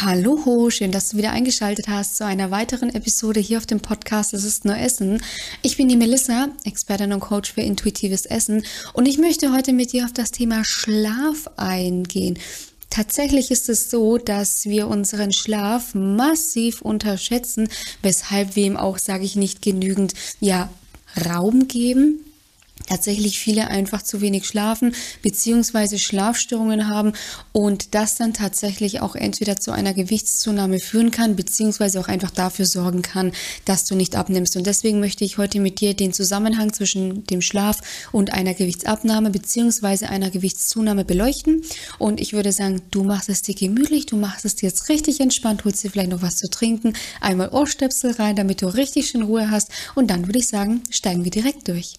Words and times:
Hallo, 0.00 0.70
schön, 0.70 0.92
dass 0.92 1.08
du 1.08 1.16
wieder 1.16 1.32
eingeschaltet 1.32 1.88
hast 1.88 2.16
zu 2.16 2.24
einer 2.24 2.52
weiteren 2.52 2.94
Episode 2.94 3.40
hier 3.40 3.58
auf 3.58 3.66
dem 3.66 3.80
Podcast 3.80 4.32
Es 4.32 4.44
ist 4.44 4.64
nur 4.64 4.76
Essen. 4.76 5.20
Ich 5.62 5.76
bin 5.76 5.88
die 5.88 5.96
Melissa, 5.96 6.50
Expertin 6.62 7.12
und 7.12 7.18
Coach 7.18 7.52
für 7.52 7.62
intuitives 7.62 8.24
Essen 8.24 8.64
und 8.92 9.06
ich 9.08 9.18
möchte 9.18 9.52
heute 9.52 9.72
mit 9.72 9.92
dir 9.92 10.04
auf 10.04 10.12
das 10.12 10.30
Thema 10.30 10.64
Schlaf 10.64 11.50
eingehen. 11.56 12.38
Tatsächlich 12.90 13.50
ist 13.50 13.68
es 13.68 13.90
so, 13.90 14.18
dass 14.18 14.66
wir 14.66 14.86
unseren 14.86 15.32
Schlaf 15.32 15.96
massiv 15.96 16.80
unterschätzen, 16.80 17.68
weshalb 18.00 18.54
wir 18.54 18.66
ihm 18.66 18.76
auch, 18.76 18.98
sage 18.98 19.24
ich 19.24 19.34
nicht, 19.34 19.62
genügend 19.62 20.14
ja, 20.38 20.70
Raum 21.26 21.66
geben 21.66 22.20
tatsächlich 22.88 23.38
viele 23.38 23.68
einfach 23.68 24.02
zu 24.02 24.20
wenig 24.20 24.46
schlafen 24.46 24.94
beziehungsweise 25.22 25.98
Schlafstörungen 25.98 26.88
haben 26.88 27.12
und 27.52 27.94
das 27.94 28.16
dann 28.16 28.34
tatsächlich 28.34 29.00
auch 29.00 29.14
entweder 29.14 29.56
zu 29.56 29.72
einer 29.72 29.94
Gewichtszunahme 29.94 30.80
führen 30.80 31.10
kann 31.10 31.36
beziehungsweise 31.36 32.00
auch 32.00 32.08
einfach 32.08 32.30
dafür 32.30 32.66
sorgen 32.66 33.02
kann, 33.02 33.32
dass 33.64 33.84
du 33.84 33.94
nicht 33.94 34.16
abnimmst. 34.16 34.56
Und 34.56 34.66
deswegen 34.66 35.00
möchte 35.00 35.24
ich 35.24 35.38
heute 35.38 35.60
mit 35.60 35.80
dir 35.80 35.94
den 35.94 36.12
Zusammenhang 36.12 36.72
zwischen 36.72 37.24
dem 37.24 37.42
Schlaf 37.42 37.80
und 38.12 38.32
einer 38.32 38.54
Gewichtsabnahme 38.54 39.30
beziehungsweise 39.30 40.08
einer 40.08 40.30
Gewichtszunahme 40.30 41.04
beleuchten. 41.04 41.62
Und 41.98 42.20
ich 42.20 42.32
würde 42.32 42.52
sagen, 42.52 42.82
du 42.90 43.04
machst 43.04 43.28
es 43.28 43.42
dir 43.42 43.54
gemütlich, 43.54 44.06
du 44.06 44.16
machst 44.16 44.44
es 44.44 44.56
dir 44.56 44.68
jetzt 44.68 44.88
richtig 44.88 45.20
entspannt, 45.20 45.64
holst 45.64 45.84
dir 45.84 45.90
vielleicht 45.90 46.10
noch 46.10 46.22
was 46.22 46.36
zu 46.36 46.48
trinken, 46.48 46.94
einmal 47.20 47.50
Ohrstöpsel 47.50 48.12
rein, 48.12 48.36
damit 48.36 48.62
du 48.62 48.66
richtig 48.66 49.08
schön 49.08 49.22
Ruhe 49.22 49.50
hast 49.50 49.70
und 49.94 50.10
dann 50.10 50.26
würde 50.26 50.38
ich 50.38 50.48
sagen, 50.48 50.82
steigen 50.90 51.24
wir 51.24 51.30
direkt 51.30 51.68
durch. 51.68 51.94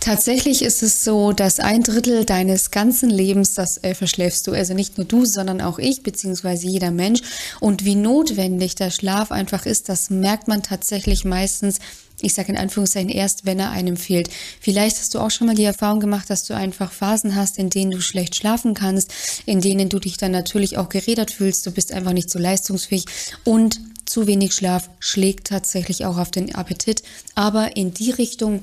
Tatsächlich 0.00 0.62
ist 0.62 0.82
es 0.82 1.04
so, 1.04 1.32
dass 1.32 1.60
ein 1.60 1.82
Drittel 1.82 2.24
deines 2.24 2.70
ganzen 2.70 3.10
Lebens, 3.10 3.54
das 3.54 3.82
äh, 3.84 3.94
verschläfst 3.94 4.46
du. 4.46 4.52
Also 4.52 4.74
nicht 4.74 4.96
nur 4.96 5.06
du, 5.06 5.24
sondern 5.24 5.60
auch 5.60 5.78
ich, 5.78 6.02
beziehungsweise 6.02 6.66
jeder 6.66 6.90
Mensch. 6.90 7.20
Und 7.60 7.84
wie 7.84 7.94
notwendig 7.94 8.74
der 8.74 8.90
Schlaf 8.90 9.30
einfach 9.30 9.66
ist, 9.66 9.88
das 9.88 10.10
merkt 10.10 10.48
man 10.48 10.62
tatsächlich 10.62 11.24
meistens 11.24 11.78
ich 12.22 12.34
sage 12.34 12.52
in 12.52 12.58
Anführungszeichen 12.58 13.10
erst, 13.10 13.46
wenn 13.46 13.58
er 13.58 13.70
einem 13.70 13.96
fehlt. 13.96 14.30
Vielleicht 14.60 14.98
hast 14.98 15.14
du 15.14 15.20
auch 15.20 15.30
schon 15.30 15.46
mal 15.46 15.56
die 15.56 15.64
Erfahrung 15.64 16.00
gemacht, 16.00 16.30
dass 16.30 16.44
du 16.44 16.54
einfach 16.54 16.92
Phasen 16.92 17.34
hast, 17.34 17.58
in 17.58 17.70
denen 17.70 17.90
du 17.90 18.00
schlecht 18.00 18.36
schlafen 18.36 18.74
kannst, 18.74 19.12
in 19.46 19.60
denen 19.60 19.88
du 19.88 19.98
dich 19.98 20.16
dann 20.16 20.32
natürlich 20.32 20.78
auch 20.78 20.88
gerädert 20.88 21.30
fühlst, 21.30 21.66
du 21.66 21.70
bist 21.70 21.92
einfach 21.92 22.12
nicht 22.12 22.30
so 22.30 22.38
leistungsfähig 22.38 23.04
und 23.44 23.80
zu 24.06 24.26
wenig 24.26 24.54
Schlaf 24.54 24.90
schlägt 24.98 25.46
tatsächlich 25.46 26.04
auch 26.04 26.18
auf 26.18 26.30
den 26.30 26.54
Appetit, 26.54 27.02
aber 27.36 27.76
in 27.76 27.94
die 27.94 28.10
Richtung, 28.10 28.62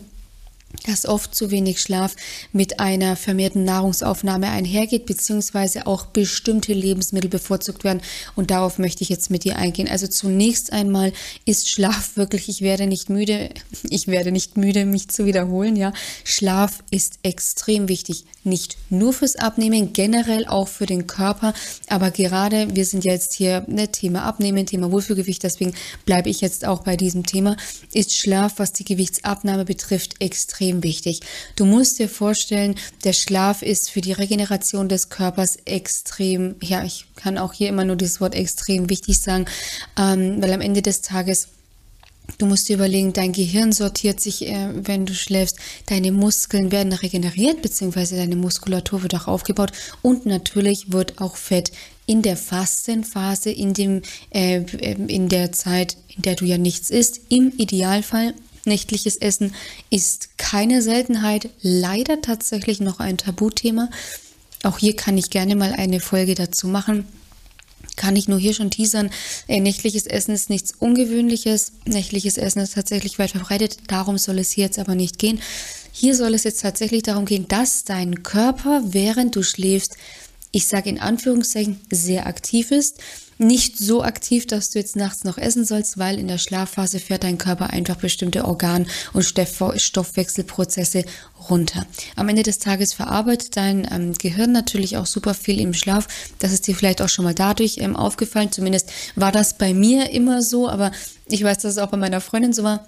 dass 0.86 1.06
oft 1.06 1.34
zu 1.34 1.50
wenig 1.50 1.82
Schlaf 1.82 2.16
mit 2.52 2.80
einer 2.80 3.16
vermehrten 3.16 3.64
Nahrungsaufnahme 3.64 4.50
einhergeht, 4.50 5.06
beziehungsweise 5.06 5.88
auch 5.88 6.06
bestimmte 6.08 6.74
Lebensmittel 6.74 7.30
bevorzugt 7.30 7.84
werden. 7.84 8.02
Und 8.36 8.52
darauf 8.52 8.78
möchte 8.78 9.04
ich 9.04 9.10
jetzt 9.10 9.30
mit 9.30 9.44
dir 9.44 9.58
eingehen. 9.58 9.88
Also 9.88 10.08
zunächst 10.08 10.74
einmal 10.74 11.14
ist 11.46 11.70
Schlaf 11.70 12.12
wirklich, 12.16 12.50
ich 12.50 12.62
werde 12.62 12.88
nicht 12.88 13.10
müde, 13.10 13.50
ich 13.90 14.08
werde 14.08 14.32
nicht 14.32 14.58
müde, 14.58 14.86
mich 14.86 15.08
zu 15.10 15.26
wiederholen, 15.26 15.76
ja. 15.76 15.94
Schlaf 16.24 16.84
ist 16.92 17.20
extrem 17.24 17.88
wichtig. 17.88 18.26
Nicht 18.44 18.78
nur 18.90 19.12
fürs 19.12 19.36
Abnehmen, 19.36 19.92
generell 19.92 20.48
auch 20.48 20.70
für 20.70 20.86
den 20.86 21.06
Körper. 21.06 21.54
Aber 21.90 22.12
gerade, 22.12 22.74
wir 22.76 22.86
sind 22.86 23.04
jetzt 23.04 23.34
hier, 23.34 23.66
ne, 23.68 23.92
Thema 23.92 24.24
Abnehmen, 24.24 24.66
Thema 24.66 24.92
Wohlfühlgewicht, 24.92 25.44
deswegen 25.44 25.74
bleibe 26.06 26.30
ich 26.30 26.40
jetzt 26.40 26.66
auch 26.66 26.84
bei 26.84 26.96
diesem 26.96 27.26
Thema, 27.26 27.58
ist 27.92 28.16
Schlaf, 28.16 28.54
was 28.58 28.72
die 28.72 28.86
Gewichtsabnahme 28.86 29.66
betrifft, 29.66 30.22
extrem 30.22 30.57
extrem 30.58 30.84
wichtig. 30.84 31.20
Du 31.56 31.66
musst 31.66 32.00
dir 32.00 32.10
vorstellen, 32.10 32.76
der 33.04 33.14
Schlaf 33.14 33.62
ist 33.62 33.92
für 33.92 34.02
die 34.02 34.14
Regeneration 34.14 34.90
des 34.90 35.10
Körpers 35.10 35.58
extrem, 35.66 36.56
ja, 36.62 36.84
ich 36.84 37.06
kann 37.16 37.38
auch 37.38 37.54
hier 37.54 37.70
immer 37.70 37.86
nur 37.86 37.96
das 37.96 38.20
Wort 38.22 38.34
extrem 38.34 38.90
wichtig 38.90 39.20
sagen, 39.20 39.46
ähm, 39.98 40.42
weil 40.42 40.52
am 40.54 40.62
Ende 40.62 40.82
des 40.82 41.02
Tages 41.02 41.50
Du 42.38 42.46
musst 42.46 42.68
dir 42.68 42.76
überlegen, 42.76 43.14
dein 43.14 43.32
Gehirn 43.32 43.72
sortiert 43.72 44.20
sich, 44.20 44.46
äh, 44.46 44.70
wenn 44.74 45.06
du 45.06 45.14
schläfst, 45.14 45.56
deine 45.86 46.12
Muskeln 46.12 46.74
werden 46.74 46.92
regeneriert, 46.92 47.62
beziehungsweise 47.62 48.18
deine 48.18 48.36
Muskulatur 48.36 49.02
wird 49.02 49.16
auch 49.16 49.28
aufgebaut 49.28 49.72
und 50.02 50.26
natürlich 50.26 50.92
wird 50.92 51.22
auch 51.22 51.38
Fett 51.38 51.72
in 52.06 52.24
der 52.24 52.36
Fastenphase, 52.36 53.50
in, 53.50 53.74
dem, 53.74 54.02
äh, 54.32 54.62
in 55.08 55.30
der 55.30 55.54
Zeit, 55.54 55.96
in 56.14 56.22
der 56.24 56.36
du 56.36 56.44
ja 56.44 56.58
nichts 56.58 56.90
isst, 56.90 57.22
im 57.30 57.54
Idealfall 57.58 58.34
Nächtliches 58.68 59.18
Essen 59.18 59.56
ist 59.90 60.38
keine 60.38 60.82
Seltenheit, 60.82 61.50
leider 61.62 62.22
tatsächlich 62.22 62.80
noch 62.80 63.00
ein 63.00 63.18
Tabuthema. 63.18 63.90
Auch 64.64 64.78
hier 64.78 64.96
kann 64.96 65.18
ich 65.18 65.30
gerne 65.30 65.56
mal 65.56 65.74
eine 65.74 66.00
Folge 66.00 66.36
dazu 66.36 66.68
machen. 66.68 67.08
Kann 67.96 68.16
ich 68.16 68.28
nur 68.28 68.40
hier 68.40 68.54
schon 68.54 68.70
teasern. 68.70 69.10
Äh, 69.48 69.60
nächtliches 69.60 70.06
Essen 70.06 70.36
ist 70.36 70.50
nichts 70.50 70.74
Ungewöhnliches. 70.78 71.72
Nächtliches 71.86 72.38
Essen 72.38 72.60
ist 72.60 72.76
tatsächlich 72.76 73.18
weit 73.18 73.32
verbreitet. 73.32 73.78
Darum 73.88 74.18
soll 74.18 74.38
es 74.40 74.52
hier 74.52 74.66
jetzt 74.66 74.78
aber 74.78 74.94
nicht 74.94 75.18
gehen. 75.18 75.40
Hier 75.92 76.16
soll 76.16 76.36
es 76.36 76.44
jetzt 76.44 76.62
tatsächlich 76.62 77.04
darum 77.04 77.26
gehen, 77.26 77.48
dass 77.48 77.84
dein 77.84 78.22
Körper, 78.22 78.82
während 78.86 79.36
du 79.36 79.42
schläfst, 79.42 79.98
ich 80.52 80.68
sage 80.68 80.90
in 80.90 81.00
Anführungszeichen, 81.00 81.80
sehr 81.92 82.28
aktiv 82.28 82.72
ist 82.72 83.00
nicht 83.38 83.78
so 83.78 84.04
aktiv, 84.04 84.48
dass 84.48 84.72
du 84.72 84.80
jetzt 84.80 84.96
nachts 84.96 85.24
noch 85.24 85.38
essen 85.38 85.64
sollst, 85.64 85.98
weil 85.98 86.18
in 86.18 86.28
der 86.28 86.38
Schlafphase 86.38 87.00
fährt 87.00 87.24
dein 87.24 87.38
Körper 87.38 87.70
einfach 87.70 87.98
bestimmte 87.98 88.46
Organ- 88.46 88.88
und 89.14 89.24
Stoffwechselprozesse 89.24 91.06
runter. 91.50 91.86
Am 92.16 92.30
Ende 92.30 92.44
des 92.44 92.60
Tages 92.60 92.94
verarbeitet 92.94 93.56
dein 93.56 93.88
ähm, 93.92 94.14
Gehirn 94.14 94.52
natürlich 94.52 94.98
auch 94.98 95.06
super 95.06 95.34
viel 95.34 95.60
im 95.60 95.74
Schlaf. 95.74 96.08
Das 96.40 96.52
ist 96.52 96.68
dir 96.68 96.76
vielleicht 96.76 97.02
auch 97.02 97.10
schon 97.10 97.26
mal 97.26 97.36
dadurch 97.36 97.78
ähm, 97.78 97.96
aufgefallen. 97.96 98.52
Zumindest 98.52 98.92
war 99.16 99.32
das 99.32 99.58
bei 99.58 99.74
mir 99.74 100.12
immer 100.12 100.42
so, 100.42 100.68
aber 100.68 100.92
ich 101.28 101.44
weiß, 101.44 101.60
dass 101.60 101.74
es 101.74 101.78
auch 101.78 101.90
bei 101.90 101.98
meiner 101.98 102.22
Freundin 102.22 102.54
so 102.54 102.64
war. 102.64 102.88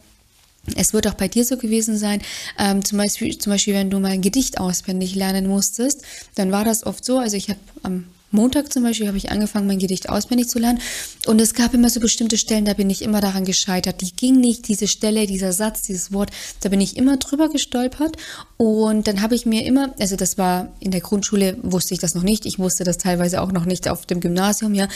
Es 0.75 0.93
wird 0.93 1.07
auch 1.07 1.13
bei 1.13 1.27
dir 1.27 1.45
so 1.45 1.57
gewesen 1.57 1.97
sein, 1.97 2.21
ähm, 2.57 2.83
zum, 2.83 2.97
Beispiel, 2.97 3.37
zum 3.37 3.51
Beispiel, 3.51 3.73
wenn 3.73 3.89
du 3.89 3.99
mal 3.99 4.11
ein 4.11 4.21
Gedicht 4.21 4.59
auswendig 4.59 5.15
lernen 5.15 5.47
musstest, 5.47 6.03
dann 6.35 6.51
war 6.51 6.65
das 6.65 6.85
oft 6.85 7.03
so, 7.03 7.19
also 7.19 7.37
ich 7.37 7.49
habe 7.49 7.59
am 7.83 8.05
Montag 8.31 8.71
zum 8.71 8.83
Beispiel 8.83 9.07
habe 9.07 9.17
ich 9.17 9.31
angefangen, 9.31 9.65
mein 9.65 9.79
Gedicht 9.79 10.09
auswendig 10.09 10.49
zu 10.49 10.59
lernen. 10.59 10.79
Und 11.25 11.41
es 11.41 11.53
gab 11.53 11.73
immer 11.73 11.89
so 11.89 11.99
bestimmte 11.99 12.37
Stellen, 12.37 12.65
da 12.65 12.73
bin 12.73 12.89
ich 12.89 13.01
immer 13.01 13.21
daran 13.21 13.45
gescheitert. 13.45 14.01
Die 14.01 14.13
ging 14.15 14.35
nicht, 14.39 14.67
diese 14.67 14.87
Stelle, 14.87 15.25
dieser 15.25 15.51
Satz, 15.51 15.81
dieses 15.81 16.13
Wort, 16.13 16.29
da 16.61 16.69
bin 16.69 16.79
ich 16.79 16.95
immer 16.95 17.17
drüber 17.17 17.49
gestolpert. 17.49 18.17
Und 18.57 19.07
dann 19.07 19.21
habe 19.21 19.35
ich 19.35 19.45
mir 19.45 19.65
immer, 19.65 19.95
also 19.99 20.15
das 20.15 20.37
war 20.37 20.71
in 20.79 20.91
der 20.91 21.01
Grundschule, 21.01 21.57
wusste 21.63 21.95
ich 21.95 21.99
das 21.99 22.13
noch 22.13 22.23
nicht. 22.23 22.45
Ich 22.45 22.59
wusste 22.59 22.83
das 22.83 22.99
teilweise 22.99 23.41
auch 23.41 23.51
noch 23.51 23.65
nicht 23.65 23.89
auf 23.89 24.05
dem 24.05 24.19
Gymnasium, 24.19 24.75
ja. 24.75 24.87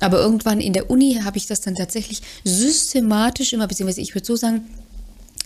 Aber 0.00 0.18
irgendwann 0.18 0.60
in 0.60 0.74
der 0.74 0.90
Uni 0.90 1.20
habe 1.24 1.38
ich 1.38 1.46
das 1.46 1.62
dann 1.62 1.74
tatsächlich 1.74 2.20
systematisch 2.44 3.54
immer, 3.54 3.66
beziehungsweise 3.66 4.02
ich 4.02 4.14
würde 4.14 4.26
so 4.26 4.36
sagen, 4.36 4.66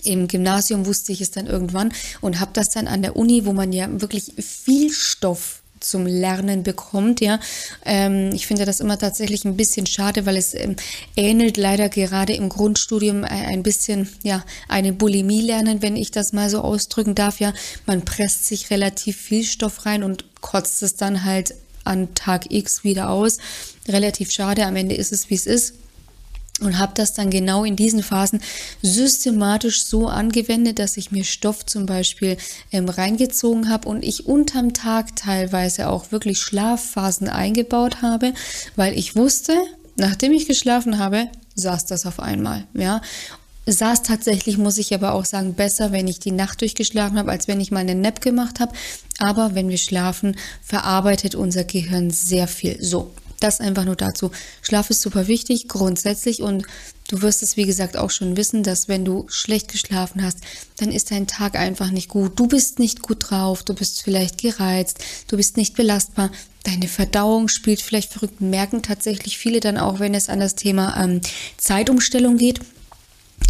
im 0.05 0.29
Gymnasium 0.29 0.87
wusste 0.87 1.13
ich 1.13 1.21
es 1.21 1.31
dann 1.31 1.47
irgendwann 1.47 1.93
und 2.21 2.41
habe 2.41 2.51
das 2.53 2.71
dann 2.71 2.89
an 2.89 3.03
der 3.03 3.17
Uni, 3.17 3.45
wo 3.45 3.53
man 3.53 3.73
ja 3.73 3.89
wirklich 4.01 4.33
viel 4.39 4.91
Stoff 4.91 5.61
zum 5.81 6.07
Lernen 6.07 6.63
bekommt. 6.63 7.21
Ja, 7.21 7.41
ähm, 7.85 8.31
ich 8.33 8.47
finde 8.47 8.65
das 8.65 8.81
immer 8.81 8.99
tatsächlich 8.99 9.45
ein 9.45 9.57
bisschen 9.57 9.87
schade, 9.87 10.27
weil 10.27 10.37
es 10.37 10.55
ähm, 10.55 10.77
ähnelt 11.17 11.57
leider 11.57 11.89
gerade 11.89 12.35
im 12.35 12.49
Grundstudium 12.49 13.25
ein 13.25 13.63
bisschen 13.63 14.09
ja 14.23 14.45
eine 14.69 14.93
Bulimie 14.93 15.41
lernen, 15.41 15.83
wenn 15.83 15.97
ich 15.97 16.11
das 16.11 16.33
mal 16.33 16.51
so 16.51 16.61
ausdrücken 16.61 17.15
darf. 17.15 17.41
Ja, 17.41 17.53
man 17.87 18.05
presst 18.05 18.47
sich 18.47 18.71
relativ 18.71 19.17
viel 19.17 19.45
Stoff 19.45 19.87
rein 19.87 20.03
und 20.03 20.25
kotzt 20.41 20.83
es 20.83 20.97
dann 20.97 21.25
halt 21.25 21.55
an 21.85 22.15
Tag 22.15 22.53
X 22.53 22.85
wieder 22.85 23.09
aus. 23.09 23.39
Relativ 23.89 24.31
schade. 24.31 24.67
Am 24.67 24.77
Ende 24.77 24.95
ist 24.95 25.13
es 25.13 25.31
wie 25.31 25.35
es 25.35 25.47
ist 25.47 25.75
und 26.61 26.79
habe 26.79 26.93
das 26.95 27.13
dann 27.13 27.31
genau 27.31 27.65
in 27.65 27.77
diesen 27.77 28.03
Phasen 28.03 28.41
systematisch 28.83 29.85
so 29.85 30.09
angewendet, 30.09 30.79
dass 30.79 30.97
ich 30.97 31.11
mir 31.11 31.25
Stoff 31.25 31.67
zum 31.67 31.87
Beispiel 31.87 32.37
ähm, 32.73 32.89
reingezogen 32.89 33.69
habe 33.69 33.89
und 33.89 34.05
ich 34.05 34.27
unterm 34.27 34.73
Tag 34.73 35.17
teilweise 35.17 35.89
auch 35.89 36.13
wirklich 36.13 36.39
Schlafphasen 36.39 37.29
eingebaut 37.29 38.03
habe, 38.03 38.35
weil 38.77 38.97
ich 38.97 39.17
wusste, 39.17 39.55
nachdem 39.97 40.33
ich 40.33 40.47
geschlafen 40.47 40.99
habe, 40.99 41.29
saß 41.55 41.87
das 41.87 42.07
auf 42.07 42.21
einmal, 42.21 42.65
ja. 42.75 43.01
Saß 43.67 44.03
tatsächlich, 44.03 44.57
muss 44.57 44.79
ich 44.79 44.95
aber 44.95 45.13
auch 45.13 45.27
sagen, 45.27 45.55
besser, 45.55 45.93
wenn 45.93 46.09
ich 46.09 46.19
die 46.19 46.33
Nacht 46.33 46.61
durchgeschlafen 46.63 47.19
habe, 47.19 47.31
als 47.31 47.47
wenn 47.47 47.61
ich 47.61 47.71
mal 47.71 47.81
einen 47.81 48.01
Nap 48.01 48.21
gemacht 48.21 48.59
habe. 48.59 48.73
Aber 49.19 49.55
wenn 49.55 49.69
wir 49.69 49.77
schlafen, 49.77 50.37
verarbeitet 50.63 51.35
unser 51.35 51.65
Gehirn 51.65 52.11
sehr 52.11 52.49
viel. 52.49 52.83
So, 52.83 53.13
das 53.41 53.61
einfach 53.61 53.85
nur 53.85 53.97
dazu. 53.97 54.31
Schlaf 54.63 54.91
ist 54.91 55.01
super 55.01 55.27
wichtig, 55.27 55.69
grundsätzlich. 55.69 56.43
Und 56.43 56.67
du 57.09 57.23
wirst 57.23 57.43
es, 57.43 57.57
wie 57.57 57.67
gesagt, 57.67 57.97
auch 57.97 58.11
schon 58.11 58.37
wissen, 58.37 58.63
dass 58.63 58.89
wenn 58.89 59.05
du 59.05 59.27
schlecht 59.29 59.69
geschlafen 59.69 60.23
hast, 60.23 60.39
dann 60.77 60.93
ist 60.93 61.11
dein 61.11 61.27
Tag 61.27 61.57
einfach 61.57 61.91
nicht 61.91 62.09
gut. 62.09 62.39
Du 62.39 62.47
bist 62.47 62.79
nicht 62.79 63.03
gut 63.03 63.31
drauf, 63.31 63.63
du 63.63 63.75
bist 63.75 64.03
vielleicht 64.03 64.39
gereizt, 64.39 64.99
du 65.29 65.37
bist 65.37 65.57
nicht 65.57 65.75
belastbar. 65.75 66.31
Deine 66.63 66.89
Verdauung 66.89 67.49
spielt 67.49 67.81
vielleicht 67.81 68.13
verrückt, 68.13 68.41
merken 68.41 68.83
tatsächlich 68.83 69.39
viele 69.39 69.61
dann 69.61 69.79
auch, 69.79 69.99
wenn 69.99 70.15
es 70.15 70.29
an 70.29 70.41
das 70.41 70.55
Thema 70.55 71.03
ähm, 71.03 71.21
Zeitumstellung 71.57 72.37
geht 72.37 72.61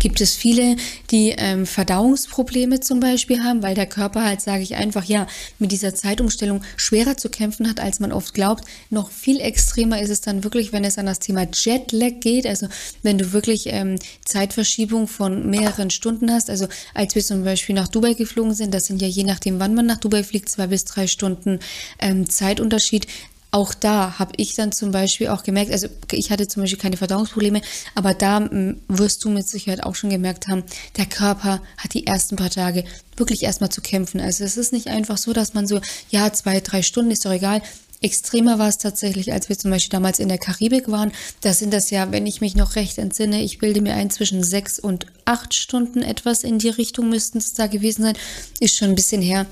gibt 0.01 0.21
es 0.21 0.35
viele, 0.35 0.75
die 1.13 1.35
ähm, 1.39 1.67
Verdauungsprobleme 1.67 2.81
zum 2.81 2.99
Beispiel 2.99 3.45
haben, 3.45 3.63
weil 3.63 3.77
der 3.77 3.87
Körper 3.87 4.25
halt, 4.25 4.41
sage 4.41 4.65
ich 4.65 4.75
einfach, 4.75 5.05
ja, 5.05 5.29
mit 5.61 5.71
dieser 5.71 5.95
Zeitumstellung 5.95 6.63
schwerer 6.77 7.17
zu 7.17 7.29
kämpfen 7.29 7.69
hat, 7.69 7.79
als 7.79 8.01
man 8.01 8.11
oft 8.11 8.35
glaubt. 8.35 8.65
Noch 8.89 9.11
viel 9.11 9.41
extremer 9.41 10.01
ist 10.01 10.11
es 10.11 10.21
dann 10.21 10.43
wirklich, 10.43 10.73
wenn 10.73 10.83
es 10.83 10.99
an 10.99 11.07
das 11.07 11.21
Thema 11.21 11.47
Jetlag 11.53 12.21
geht, 12.21 12.47
also 12.47 12.67
wenn 13.03 13.19
du 13.19 13.33
wirklich 13.33 13.65
ähm, 13.67 13.97
Zeitverschiebung 14.25 15.07
von 15.07 15.49
mehreren 15.49 15.91
Stunden 15.91 16.33
hast. 16.33 16.51
Also 16.51 16.67
als 16.95 17.15
wir 17.15 17.23
zum 17.23 17.45
Beispiel 17.45 17.75
nach 17.75 17.89
Dubai 17.89 18.15
geflogen 18.15 18.55
sind, 18.55 18.75
das 18.75 18.87
sind 18.87 19.01
ja 19.01 19.09
je 19.09 19.25
nachdem, 19.25 19.61
wann 19.61 19.75
man 19.75 19.87
nach 19.87 19.99
Dubai 19.99 20.25
fliegt, 20.25 20.49
zwei 20.49 20.67
bis 20.67 20.85
drei 20.87 21.07
Stunden 21.07 21.61
ähm, 22.01 22.29
Zeitunterschied 22.29 23.07
auch 23.51 23.75
da 23.75 24.19
habe 24.19 24.33
ich 24.37 24.55
dann 24.55 24.73
zum 24.73 24.93
Beispiel 24.93 25.29
auch 25.29 25.43
gemerkt, 25.43 25.73
also 25.73 25.89
ich 26.13 26.31
hatte 26.31 26.47
zum 26.47 26.63
Beispiel 26.63 26.79
keine 26.79 26.97
Verdauungsprobleme, 26.97 27.61
aber 27.95 28.15
da 28.15 28.49
wirst 28.89 29.25
du 29.25 29.31
mit 29.31 29.49
Sicherheit 29.49 29.83
auch 29.83 29.95
schon 29.95 30.11
gemerkt 30.11 30.47
haben, 30.49 30.63
der 30.97 31.07
Körper 31.07 31.61
hat 31.77 31.95
die 31.95 32.07
ersten 32.07 32.37
paar 32.37 32.51
Tage 32.51 32.85
wirklich 33.17 33.43
erstmal 33.43 33.71
zu 33.71 33.81
kämpfen. 33.81 34.21
Also 34.21 34.45
es 34.45 34.57
ist 34.57 34.73
nicht 34.73 34.87
einfach 34.87 35.19
so, 35.19 35.33
dass 35.33 35.55
man 35.55 35.67
so, 35.67 35.81
ja, 36.11 36.33
zwei, 36.33 36.61
drei 36.61 36.83
Stunden 36.83 37.11
ist 37.11 37.25
doch 37.25 37.33
egal. 37.33 37.61
Extremer 38.03 38.59
war 38.59 38.69
es 38.69 38.79
tatsächlich, 38.79 39.33
als 39.33 39.49
wir 39.49 39.59
zum 39.59 39.71
Beispiel 39.71 39.91
damals 39.91 40.21
in 40.21 40.29
der 40.29 40.39
Karibik 40.39 40.91
waren. 40.91 41.13
Da 41.43 41.53
sind 41.53 41.75
das 41.75 41.91
ja, 41.91 42.11
wenn 42.13 42.27
ich 42.27 42.41
mich 42.41 42.55
noch 42.55 42.77
recht 42.77 42.99
entsinne, 42.99 43.43
ich 43.43 43.59
bilde 43.59 43.83
mir 43.83 43.95
ein, 43.95 44.11
zwischen 44.11 44.43
sechs 44.43 44.79
und 44.79 45.07
acht 45.27 45.55
Stunden 45.55 46.03
etwas 46.03 46.43
in 46.43 46.59
die 46.59 46.71
Richtung 46.71 47.11
müssten 47.11 47.39
es 47.39 47.53
da 47.53 47.67
gewesen 47.67 48.03
sein. 48.03 48.17
Ist 48.59 48.77
schon 48.77 48.89
ein 48.89 48.95
bisschen 48.95 49.21
her. 49.21 49.47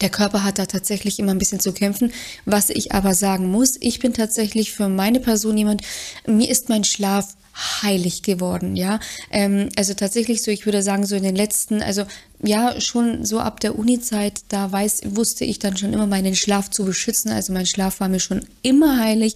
Der 0.00 0.10
Körper 0.10 0.44
hat 0.44 0.58
da 0.58 0.66
tatsächlich 0.66 1.18
immer 1.18 1.32
ein 1.32 1.38
bisschen 1.38 1.60
zu 1.60 1.72
kämpfen. 1.72 2.12
Was 2.44 2.70
ich 2.70 2.92
aber 2.92 3.14
sagen 3.14 3.50
muss, 3.50 3.76
ich 3.80 3.98
bin 3.98 4.14
tatsächlich 4.14 4.72
für 4.72 4.88
meine 4.88 5.20
Person 5.20 5.58
jemand, 5.58 5.82
mir 6.26 6.48
ist 6.48 6.68
mein 6.68 6.84
Schlaf 6.84 7.36
heilig 7.82 8.22
geworden, 8.22 8.76
ja. 8.76 9.00
Ähm, 9.30 9.68
also 9.76 9.94
tatsächlich 9.94 10.42
so, 10.42 10.50
ich 10.50 10.64
würde 10.66 10.82
sagen, 10.82 11.04
so 11.04 11.16
in 11.16 11.22
den 11.22 11.36
letzten, 11.36 11.82
also 11.82 12.04
ja, 12.42 12.80
schon 12.80 13.24
so 13.24 13.40
ab 13.40 13.60
der 13.60 13.78
Uni-Zeit, 13.78 14.42
da 14.48 14.70
weiß, 14.70 15.02
wusste 15.10 15.44
ich 15.44 15.58
dann 15.58 15.76
schon 15.76 15.92
immer 15.92 16.06
meinen 16.06 16.36
Schlaf 16.36 16.70
zu 16.70 16.84
beschützen. 16.84 17.30
Also 17.30 17.52
mein 17.52 17.66
Schlaf 17.66 18.00
war 18.00 18.08
mir 18.08 18.20
schon 18.20 18.46
immer 18.62 18.98
heilig. 18.98 19.34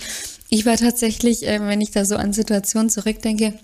Ich 0.49 0.64
war 0.64 0.76
tatsächlich, 0.76 1.46
äh, 1.46 1.61
wenn 1.61 1.81
ich 1.81 1.90
da 1.90 2.05
so 2.05 2.16
an 2.16 2.32
Situationen 2.32 2.88
zurückdenke, 2.88 3.55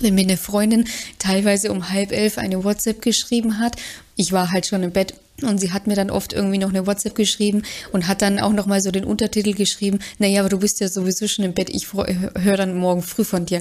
wenn 0.00 0.14
mir 0.14 0.22
eine 0.22 0.36
Freundin 0.36 0.86
teilweise 1.18 1.70
um 1.70 1.90
halb 1.90 2.12
elf 2.12 2.38
eine 2.38 2.64
WhatsApp 2.64 3.02
geschrieben 3.02 3.58
hat, 3.58 3.76
ich 4.16 4.32
war 4.32 4.50
halt 4.50 4.66
schon 4.66 4.82
im 4.82 4.92
Bett 4.92 5.14
und 5.42 5.58
sie 5.58 5.72
hat 5.72 5.86
mir 5.86 5.96
dann 5.96 6.10
oft 6.10 6.32
irgendwie 6.32 6.58
noch 6.58 6.70
eine 6.70 6.86
WhatsApp 6.86 7.14
geschrieben 7.14 7.62
und 7.92 8.06
hat 8.06 8.22
dann 8.22 8.38
auch 8.38 8.52
noch 8.52 8.66
mal 8.66 8.80
so 8.80 8.90
den 8.90 9.04
Untertitel 9.04 9.52
geschrieben, 9.52 9.98
naja, 10.18 10.40
aber 10.40 10.48
du 10.48 10.58
bist 10.58 10.80
ja 10.80 10.88
sowieso 10.88 11.28
schon 11.28 11.44
im 11.44 11.52
Bett, 11.52 11.68
ich 11.70 11.92
höre 11.92 12.56
dann 12.56 12.76
morgen 12.76 13.02
früh 13.02 13.24
von 13.24 13.46
dir. 13.46 13.60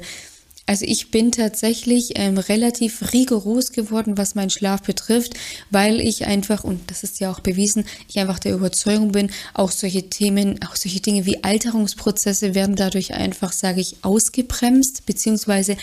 Also 0.68 0.86
ich 0.86 1.12
bin 1.12 1.32
tatsächlich 1.32 2.14
ähm, 2.16 2.40
relativ 2.40 3.14
rigoros 3.14 3.72
geworden, 3.72 4.18
was 4.18 4.34
meinen 4.34 4.50
Schlaf 4.50 4.82
betrifft, 4.82 5.36
weil 5.70 6.00
ich 6.02 6.26
einfach, 6.26 6.64
und 6.64 6.90
das 6.90 7.04
ist 7.04 7.20
ja 7.20 7.32
auch 7.32 7.40
bewiesen, 7.40 7.86
ich 8.08 8.18
einfach 8.18 8.40
der 8.40 8.54
Überzeugung 8.54 9.12
bin, 9.12 9.30
auch 9.54 9.70
solche 9.70 10.10
Themen, 10.10 10.60
auch 10.64 10.76
solche 10.76 11.02
Dinge 11.02 11.28
wie 11.28 11.44
Alterungsprozesse 11.44 12.56
werden 12.56 12.76
dadurch 12.76 13.14
einfach, 13.14 13.52
sage 13.52 13.80
ich, 13.80 13.98
ausgebremst, 14.02 15.06
beziehungsweise 15.06 15.78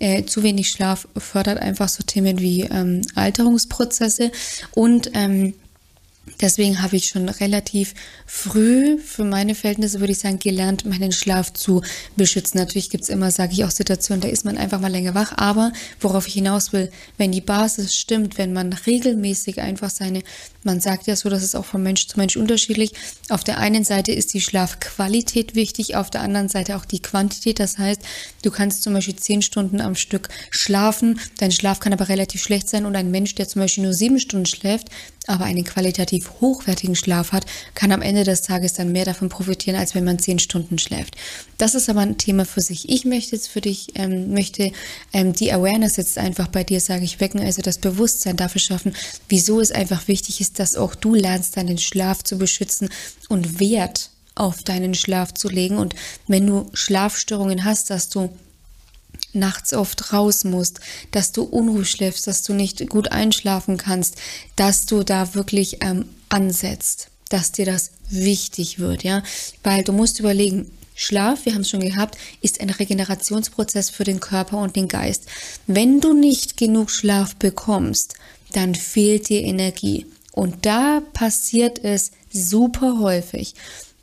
äh, 0.00 0.24
zu 0.24 0.42
wenig 0.42 0.68
Schlaf 0.68 1.06
fördert 1.16 1.58
einfach 1.58 1.88
so 1.88 2.02
Themen 2.02 2.40
wie 2.40 2.62
ähm, 2.62 3.02
Alterungsprozesse. 3.14 4.32
Und 4.74 5.12
ähm, 5.14 5.54
Deswegen 6.40 6.82
habe 6.82 6.96
ich 6.96 7.08
schon 7.08 7.28
relativ 7.28 7.94
früh 8.26 8.98
für 8.98 9.24
meine 9.24 9.54
Verhältnisse, 9.54 10.00
würde 10.00 10.12
ich 10.12 10.18
sagen, 10.18 10.38
gelernt, 10.38 10.84
meinen 10.84 11.12
Schlaf 11.12 11.52
zu 11.52 11.82
beschützen. 12.16 12.58
Natürlich 12.58 12.90
gibt 12.90 13.04
es 13.04 13.10
immer, 13.10 13.30
sage 13.30 13.52
ich 13.52 13.64
auch, 13.64 13.70
Situationen, 13.70 14.22
da 14.22 14.28
ist 14.28 14.44
man 14.44 14.56
einfach 14.56 14.80
mal 14.80 14.90
länger 14.90 15.14
wach. 15.14 15.32
Aber 15.36 15.72
worauf 16.00 16.26
ich 16.26 16.34
hinaus 16.34 16.72
will, 16.72 16.90
wenn 17.18 17.30
die 17.30 17.40
Basis 17.40 17.94
stimmt, 17.94 18.38
wenn 18.38 18.52
man 18.52 18.72
regelmäßig 18.72 19.60
einfach 19.60 19.90
seine, 19.90 20.22
man 20.64 20.80
sagt 20.80 21.06
ja 21.06 21.16
so, 21.16 21.28
das 21.28 21.42
ist 21.42 21.54
auch 21.54 21.64
von 21.64 21.82
Mensch 21.82 22.06
zu 22.06 22.18
Mensch 22.18 22.36
unterschiedlich. 22.36 22.92
Auf 23.28 23.44
der 23.44 23.58
einen 23.58 23.84
Seite 23.84 24.12
ist 24.12 24.34
die 24.34 24.40
Schlafqualität 24.40 25.54
wichtig, 25.54 25.96
auf 25.96 26.10
der 26.10 26.22
anderen 26.22 26.48
Seite 26.48 26.76
auch 26.76 26.84
die 26.84 27.00
Quantität. 27.00 27.60
Das 27.60 27.78
heißt, 27.78 28.00
du 28.42 28.50
kannst 28.50 28.82
zum 28.82 28.94
Beispiel 28.94 29.16
zehn 29.16 29.42
Stunden 29.42 29.80
am 29.80 29.94
Stück 29.94 30.28
schlafen. 30.50 31.20
Dein 31.38 31.52
Schlaf 31.52 31.80
kann 31.80 31.92
aber 31.92 32.08
relativ 32.08 32.42
schlecht 32.42 32.68
sein 32.68 32.86
und 32.86 32.96
ein 32.96 33.10
Mensch, 33.10 33.34
der 33.34 33.48
zum 33.48 33.62
Beispiel 33.62 33.84
nur 33.84 33.94
sieben 33.94 34.18
Stunden 34.18 34.46
schläft, 34.46 34.88
aber 35.26 35.44
einen 35.44 35.64
qualitativ 35.64 36.30
hochwertigen 36.40 36.96
Schlaf 36.96 37.32
hat, 37.32 37.46
kann 37.74 37.92
am 37.92 38.02
Ende 38.02 38.24
des 38.24 38.42
Tages 38.42 38.74
dann 38.74 38.92
mehr 38.92 39.04
davon 39.04 39.28
profitieren, 39.28 39.78
als 39.78 39.94
wenn 39.94 40.04
man 40.04 40.18
zehn 40.18 40.38
Stunden 40.38 40.78
schläft. 40.78 41.16
Das 41.58 41.74
ist 41.74 41.88
aber 41.88 42.00
ein 42.00 42.18
Thema 42.18 42.44
für 42.44 42.60
sich. 42.60 42.88
Ich 42.88 43.04
möchte 43.04 43.36
jetzt 43.36 43.48
für 43.48 43.60
dich, 43.60 43.92
ähm, 43.94 44.32
möchte 44.32 44.72
ähm, 45.12 45.32
die 45.32 45.52
Awareness 45.52 45.96
jetzt 45.96 46.18
einfach 46.18 46.48
bei 46.48 46.64
dir, 46.64 46.80
sage 46.80 47.04
ich, 47.04 47.20
wecken, 47.20 47.40
also 47.40 47.62
das 47.62 47.78
Bewusstsein 47.78 48.36
dafür 48.36 48.60
schaffen, 48.60 48.94
wieso 49.28 49.60
es 49.60 49.72
einfach 49.72 50.08
wichtig 50.08 50.40
ist, 50.40 50.53
dass 50.58 50.76
auch 50.76 50.94
du 50.94 51.14
lernst, 51.14 51.56
deinen 51.56 51.78
Schlaf 51.78 52.22
zu 52.22 52.38
beschützen 52.38 52.88
und 53.28 53.60
Wert 53.60 54.10
auf 54.34 54.62
deinen 54.62 54.94
Schlaf 54.94 55.34
zu 55.34 55.48
legen. 55.48 55.78
Und 55.78 55.94
wenn 56.26 56.46
du 56.46 56.70
Schlafstörungen 56.72 57.64
hast, 57.64 57.90
dass 57.90 58.08
du 58.08 58.30
nachts 59.32 59.74
oft 59.74 60.12
raus 60.12 60.44
musst, 60.44 60.80
dass 61.10 61.32
du 61.32 61.42
Unruhe 61.42 61.84
schläfst, 61.84 62.26
dass 62.26 62.42
du 62.42 62.54
nicht 62.54 62.88
gut 62.88 63.12
einschlafen 63.12 63.78
kannst, 63.78 64.16
dass 64.56 64.86
du 64.86 65.02
da 65.02 65.34
wirklich 65.34 65.78
ähm, 65.82 66.08
ansetzt, 66.28 67.08
dass 67.28 67.52
dir 67.52 67.66
das 67.66 67.90
wichtig 68.08 68.78
wird, 68.78 69.02
ja, 69.02 69.22
weil 69.62 69.82
du 69.82 69.92
musst 69.92 70.20
überlegen, 70.20 70.70
Schlaf, 70.96 71.44
wir 71.44 71.54
haben 71.54 71.62
es 71.62 71.70
schon 71.70 71.80
gehabt, 71.80 72.16
ist 72.40 72.60
ein 72.60 72.70
Regenerationsprozess 72.70 73.90
für 73.90 74.04
den 74.04 74.20
Körper 74.20 74.58
und 74.58 74.76
den 74.76 74.86
Geist. 74.86 75.24
Wenn 75.66 76.00
du 76.00 76.12
nicht 76.12 76.56
genug 76.56 76.90
Schlaf 76.90 77.34
bekommst, 77.34 78.14
dann 78.52 78.76
fehlt 78.76 79.28
dir 79.28 79.42
Energie. 79.42 80.06
Und 80.34 80.66
da 80.66 81.00
passiert 81.12 81.84
es 81.84 82.10
super 82.32 82.98
häufig, 82.98 83.54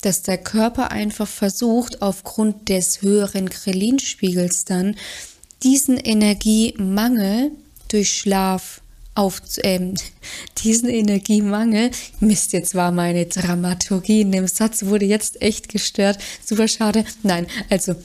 dass 0.02 0.22
der 0.22 0.38
Körper 0.38 0.90
einfach 0.90 1.28
versucht, 1.28 2.02
aufgrund 2.02 2.70
des 2.70 3.02
höheren 3.02 3.50
Krelinspiegels 3.50 4.64
dann 4.64 4.96
diesen 5.62 5.98
Energiemangel 5.98 7.52
durch 7.90 8.14
Schlaf 8.14 8.82
auf 9.14 9.42
ähm, 9.64 9.96
diesen 10.64 10.88
Energiemangel. 10.88 11.92
Mist, 12.22 12.54
jetzt 12.54 12.76
war 12.76 12.94
meine 12.94 13.26
Dramaturgie 13.26 14.22
in 14.22 14.32
dem 14.32 14.48
Satz 14.48 14.86
wurde 14.86 15.06
jetzt 15.06 15.42
echt 15.42 15.68
gestört. 15.68 16.18
Super 16.46 16.70
schade. 16.70 17.04
Nein, 17.24 17.46
also 17.70 17.96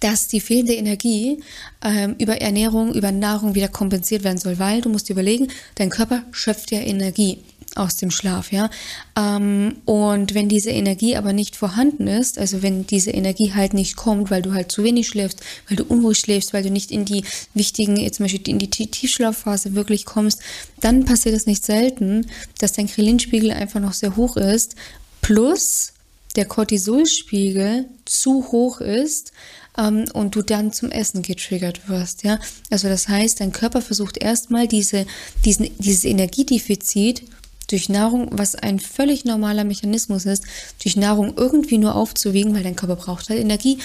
dass 0.00 0.28
die 0.28 0.40
fehlende 0.40 0.74
Energie 0.74 1.42
ähm, 1.82 2.14
über 2.18 2.40
Ernährung, 2.40 2.94
über 2.94 3.12
Nahrung 3.12 3.54
wieder 3.54 3.68
kompensiert 3.68 4.24
werden 4.24 4.38
soll, 4.38 4.58
weil 4.58 4.80
du 4.80 4.88
musst 4.88 5.10
überlegen, 5.10 5.48
dein 5.76 5.90
Körper 5.90 6.22
schöpft 6.32 6.70
ja 6.70 6.80
Energie 6.80 7.38
aus 7.76 7.96
dem 7.96 8.10
Schlaf, 8.10 8.52
ja. 8.52 8.70
Ähm, 9.18 9.76
und 9.84 10.34
wenn 10.34 10.48
diese 10.48 10.70
Energie 10.70 11.16
aber 11.16 11.32
nicht 11.32 11.56
vorhanden 11.56 12.06
ist, 12.06 12.38
also 12.38 12.62
wenn 12.62 12.86
diese 12.86 13.10
Energie 13.10 13.52
halt 13.54 13.74
nicht 13.74 13.96
kommt, 13.96 14.30
weil 14.30 14.42
du 14.42 14.54
halt 14.54 14.72
zu 14.72 14.82
wenig 14.82 15.08
schläfst, 15.08 15.40
weil 15.68 15.76
du 15.76 15.84
unruhig 15.84 16.18
schläfst, 16.18 16.52
weil 16.54 16.62
du 16.62 16.70
nicht 16.70 16.90
in 16.90 17.04
die 17.04 17.24
wichtigen, 17.54 17.96
jetzt 17.96 18.16
zum 18.16 18.24
Beispiel 18.24 18.48
in 18.48 18.58
die 18.58 18.70
Tiefschlafphase 18.70 19.74
wirklich 19.74 20.06
kommst, 20.06 20.40
dann 20.80 21.04
passiert 21.04 21.34
es 21.34 21.46
nicht 21.46 21.64
selten, 21.64 22.26
dass 22.58 22.72
dein 22.72 22.88
Krelinspiegel 22.88 23.50
einfach 23.50 23.80
noch 23.80 23.92
sehr 23.92 24.16
hoch 24.16 24.36
ist, 24.36 24.74
plus 25.20 25.92
der 26.36 26.44
Cortisolspiegel 26.44 27.86
zu 28.04 28.52
hoch 28.52 28.80
ist 28.80 29.32
ähm, 29.78 30.04
und 30.12 30.34
du 30.34 30.42
dann 30.42 30.72
zum 30.72 30.90
Essen 30.90 31.22
getriggert 31.22 31.88
wirst, 31.88 32.22
ja. 32.22 32.38
Also 32.70 32.88
das 32.88 33.08
heißt, 33.08 33.40
dein 33.40 33.52
Körper 33.52 33.82
versucht 33.82 34.18
erstmal 34.18 34.68
diese, 34.68 35.06
diesen, 35.44 35.70
dieses 35.78 36.04
Energiedefizit 36.04 37.24
durch 37.68 37.88
Nahrung, 37.88 38.28
was 38.30 38.54
ein 38.54 38.78
völlig 38.78 39.24
normaler 39.24 39.64
Mechanismus 39.64 40.24
ist, 40.24 40.44
durch 40.82 40.96
Nahrung 40.96 41.34
irgendwie 41.36 41.78
nur 41.78 41.94
aufzuwiegen, 41.94 42.54
weil 42.54 42.62
dein 42.62 42.76
Körper 42.76 42.96
braucht 42.96 43.28
halt 43.28 43.40
Energie. 43.40 43.78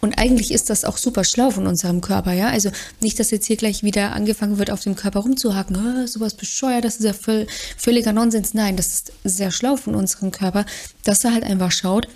Und 0.00 0.18
eigentlich 0.18 0.52
ist 0.52 0.68
das 0.70 0.84
auch 0.84 0.98
super 0.98 1.24
schlau 1.24 1.50
von 1.50 1.66
unserem 1.66 2.00
Körper, 2.00 2.32
ja. 2.32 2.48
Also 2.48 2.70
nicht, 3.00 3.18
dass 3.18 3.30
jetzt 3.30 3.46
hier 3.46 3.56
gleich 3.56 3.82
wieder 3.82 4.12
angefangen 4.12 4.58
wird, 4.58 4.70
auf 4.70 4.80
dem 4.80 4.94
Körper 4.94 5.20
rumzuhaken, 5.20 5.76
oh, 5.76 6.06
sowas 6.06 6.34
bescheuert, 6.34 6.84
das 6.84 6.96
ist 6.96 7.04
ja 7.04 7.12
voll, 7.12 7.46
völliger 7.76 8.12
Nonsens. 8.12 8.54
Nein, 8.54 8.76
das 8.76 8.86
ist 8.88 9.12
sehr 9.24 9.50
schlau 9.50 9.76
von 9.76 9.94
unserem 9.94 10.30
Körper, 10.30 10.66
dass 11.02 11.24
er 11.24 11.32
halt 11.32 11.44
einfach 11.44 11.72
schaut, 11.72 12.08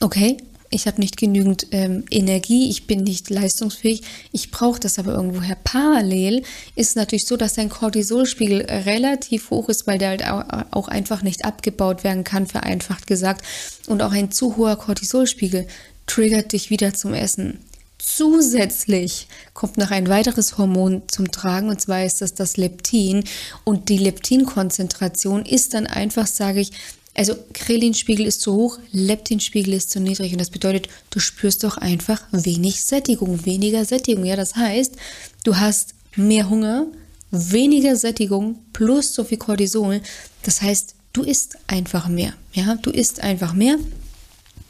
okay, 0.00 0.36
ich 0.72 0.86
habe 0.86 1.00
nicht 1.00 1.16
genügend 1.16 1.66
ähm, 1.70 2.04
Energie, 2.10 2.70
ich 2.70 2.86
bin 2.86 3.04
nicht 3.04 3.30
leistungsfähig, 3.30 4.02
ich 4.32 4.50
brauche 4.50 4.80
das 4.80 4.98
aber 4.98 5.12
irgendwoher. 5.12 5.56
Parallel 5.62 6.42
ist 6.74 6.96
natürlich 6.96 7.26
so, 7.26 7.36
dass 7.36 7.54
dein 7.54 7.68
Cortisolspiegel 7.68 8.62
relativ 8.62 9.50
hoch 9.50 9.68
ist, 9.68 9.86
weil 9.86 9.98
der 9.98 10.08
halt 10.08 10.24
auch 10.24 10.88
einfach 10.88 11.22
nicht 11.22 11.44
abgebaut 11.44 12.04
werden 12.04 12.24
kann, 12.24 12.46
vereinfacht 12.46 13.06
gesagt. 13.06 13.44
Und 13.86 14.02
auch 14.02 14.12
ein 14.12 14.30
zu 14.32 14.56
hoher 14.56 14.76
Cortisolspiegel 14.76 15.66
triggert 16.06 16.52
dich 16.52 16.70
wieder 16.70 16.94
zum 16.94 17.14
Essen. 17.14 17.58
Zusätzlich 17.98 19.28
kommt 19.54 19.78
noch 19.78 19.92
ein 19.92 20.08
weiteres 20.08 20.58
Hormon 20.58 21.02
zum 21.06 21.30
Tragen, 21.30 21.68
und 21.68 21.80
zwar 21.80 22.04
ist 22.04 22.20
das 22.20 22.34
das 22.34 22.56
Leptin. 22.56 23.22
Und 23.62 23.88
die 23.88 23.98
Leptinkonzentration 23.98 25.44
ist 25.46 25.74
dann 25.74 25.86
einfach, 25.86 26.26
sage 26.26 26.60
ich, 26.60 26.72
Also 27.14 27.34
Krelinspiegel 27.52 28.26
ist 28.26 28.40
zu 28.40 28.54
hoch, 28.54 28.78
Leptinspiegel 28.90 29.74
ist 29.74 29.90
zu 29.90 30.00
niedrig 30.00 30.32
und 30.32 30.40
das 30.40 30.48
bedeutet, 30.48 30.88
du 31.10 31.20
spürst 31.20 31.62
doch 31.62 31.76
einfach 31.76 32.22
wenig 32.32 32.82
Sättigung, 32.82 33.44
weniger 33.44 33.84
Sättigung. 33.84 34.24
Ja, 34.24 34.36
das 34.36 34.56
heißt, 34.56 34.96
du 35.44 35.56
hast 35.56 35.94
mehr 36.16 36.48
Hunger, 36.48 36.86
weniger 37.30 37.96
Sättigung 37.96 38.58
plus 38.72 39.14
so 39.14 39.24
viel 39.24 39.38
Cortisol. 39.38 40.00
Das 40.42 40.62
heißt, 40.62 40.94
du 41.12 41.22
isst 41.22 41.58
einfach 41.66 42.08
mehr. 42.08 42.32
Ja, 42.54 42.76
du 42.76 42.90
isst 42.90 43.20
einfach 43.20 43.52
mehr. 43.52 43.76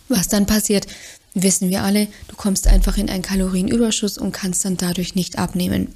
Was 0.08 0.28
dann 0.28 0.46
passiert, 0.46 0.86
wissen 1.34 1.70
wir 1.70 1.82
alle, 1.82 2.08
du 2.28 2.36
kommst 2.36 2.66
einfach 2.66 2.98
in 2.98 3.08
einen 3.08 3.22
Kalorienüberschuss 3.22 4.18
und 4.18 4.32
kannst 4.32 4.64
dann 4.64 4.76
dadurch 4.76 5.14
nicht 5.14 5.38
abnehmen. 5.38 5.88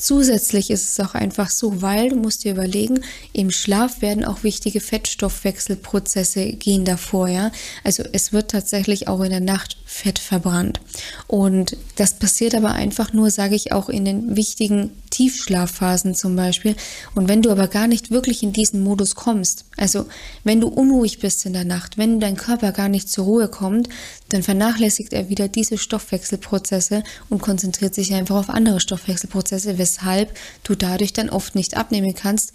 Zusätzlich 0.00 0.70
ist 0.70 0.90
es 0.90 1.06
auch 1.06 1.14
einfach 1.14 1.50
so, 1.50 1.82
weil 1.82 2.08
du 2.08 2.16
musst 2.16 2.44
dir 2.44 2.52
überlegen, 2.52 3.00
im 3.34 3.50
Schlaf 3.50 4.00
werden 4.00 4.24
auch 4.24 4.42
wichtige 4.42 4.80
Fettstoffwechselprozesse 4.80 6.54
gehen 6.54 6.86
davor, 6.86 7.28
ja. 7.28 7.52
Also 7.84 8.04
es 8.12 8.32
wird 8.32 8.50
tatsächlich 8.50 9.08
auch 9.08 9.20
in 9.20 9.28
der 9.28 9.40
Nacht 9.40 9.76
Fett 9.84 10.18
verbrannt. 10.18 10.80
Und 11.26 11.76
das 11.96 12.14
passiert 12.14 12.54
aber 12.54 12.70
einfach 12.70 13.12
nur, 13.12 13.30
sage 13.30 13.56
ich 13.56 13.72
auch, 13.72 13.90
in 13.90 14.06
den 14.06 14.36
wichtigen 14.36 14.90
Tiefschlafphasen 15.10 16.14
zum 16.14 16.36
Beispiel. 16.36 16.76
Und 17.14 17.28
wenn 17.28 17.42
du 17.42 17.50
aber 17.50 17.68
gar 17.68 17.88
nicht 17.88 18.10
wirklich 18.10 18.42
in 18.42 18.52
diesen 18.52 18.82
Modus 18.82 19.16
kommst, 19.16 19.64
also 19.76 20.06
wenn 20.44 20.60
du 20.60 20.68
unruhig 20.68 21.18
bist 21.18 21.44
in 21.44 21.52
der 21.52 21.64
Nacht, 21.64 21.98
wenn 21.98 22.20
dein 22.20 22.36
Körper 22.36 22.72
gar 22.72 22.88
nicht 22.88 23.10
zur 23.10 23.24
Ruhe 23.24 23.48
kommt, 23.48 23.88
dann 24.28 24.42
vernachlässigt 24.44 25.12
er 25.12 25.28
wieder 25.28 25.48
diese 25.48 25.76
Stoffwechselprozesse 25.76 27.02
und 27.28 27.42
konzentriert 27.42 27.94
sich 27.94 28.14
einfach 28.14 28.36
auf 28.36 28.48
andere 28.48 28.80
Stoffwechselprozesse, 28.80 29.76
weshalb 29.90 30.36
du 30.64 30.74
dadurch 30.74 31.12
dann 31.12 31.30
oft 31.30 31.54
nicht 31.54 31.76
abnehmen 31.76 32.14
kannst. 32.14 32.52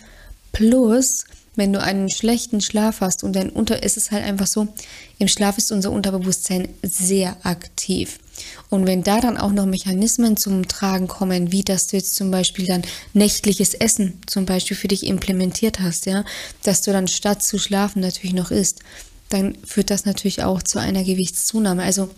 Plus, 0.52 1.26
wenn 1.56 1.74
du 1.74 1.82
einen 1.82 2.10
schlechten 2.10 2.62
Schlaf 2.62 3.02
hast 3.02 3.24
und 3.24 3.34
dein 3.34 3.50
Unter 3.50 3.84
ist 3.84 3.98
es 3.98 4.12
halt 4.12 4.24
einfach 4.24 4.48
so, 4.48 4.68
im 5.20 5.28
Schlaf 5.28 5.58
ist 5.58 5.72
unser 5.72 5.92
Unterbewusstsein 5.92 6.70
sehr 6.84 7.38
aktiv. 7.44 8.20
Und 8.70 8.86
wenn 8.86 9.04
da 9.04 9.22
dann 9.22 9.38
auch 9.38 9.54
noch 9.54 9.66
Mechanismen 9.66 10.36
zum 10.36 10.68
Tragen 10.68 11.08
kommen, 11.08 11.54
wie 11.54 11.64
dass 11.64 11.88
du 11.88 11.96
jetzt 11.96 12.16
zum 12.16 12.32
Beispiel 12.32 12.66
dann 12.66 12.84
nächtliches 13.14 13.74
Essen 13.74 14.20
zum 14.28 14.46
Beispiel 14.46 14.76
für 14.76 14.90
dich 14.90 15.06
implementiert 15.06 15.80
hast, 15.80 16.06
ja, 16.06 16.26
dass 16.64 16.82
du 16.82 16.92
dann 16.92 17.08
statt 17.08 17.44
zu 17.44 17.58
schlafen 17.58 18.02
natürlich 18.02 18.34
noch 18.34 18.52
isst, 18.52 18.82
dann 19.30 19.58
führt 19.64 19.90
das 19.90 20.06
natürlich 20.06 20.44
auch 20.44 20.62
zu 20.62 20.80
einer 20.80 21.04
Gewichtszunahme. 21.04 21.84
Also 21.84 22.10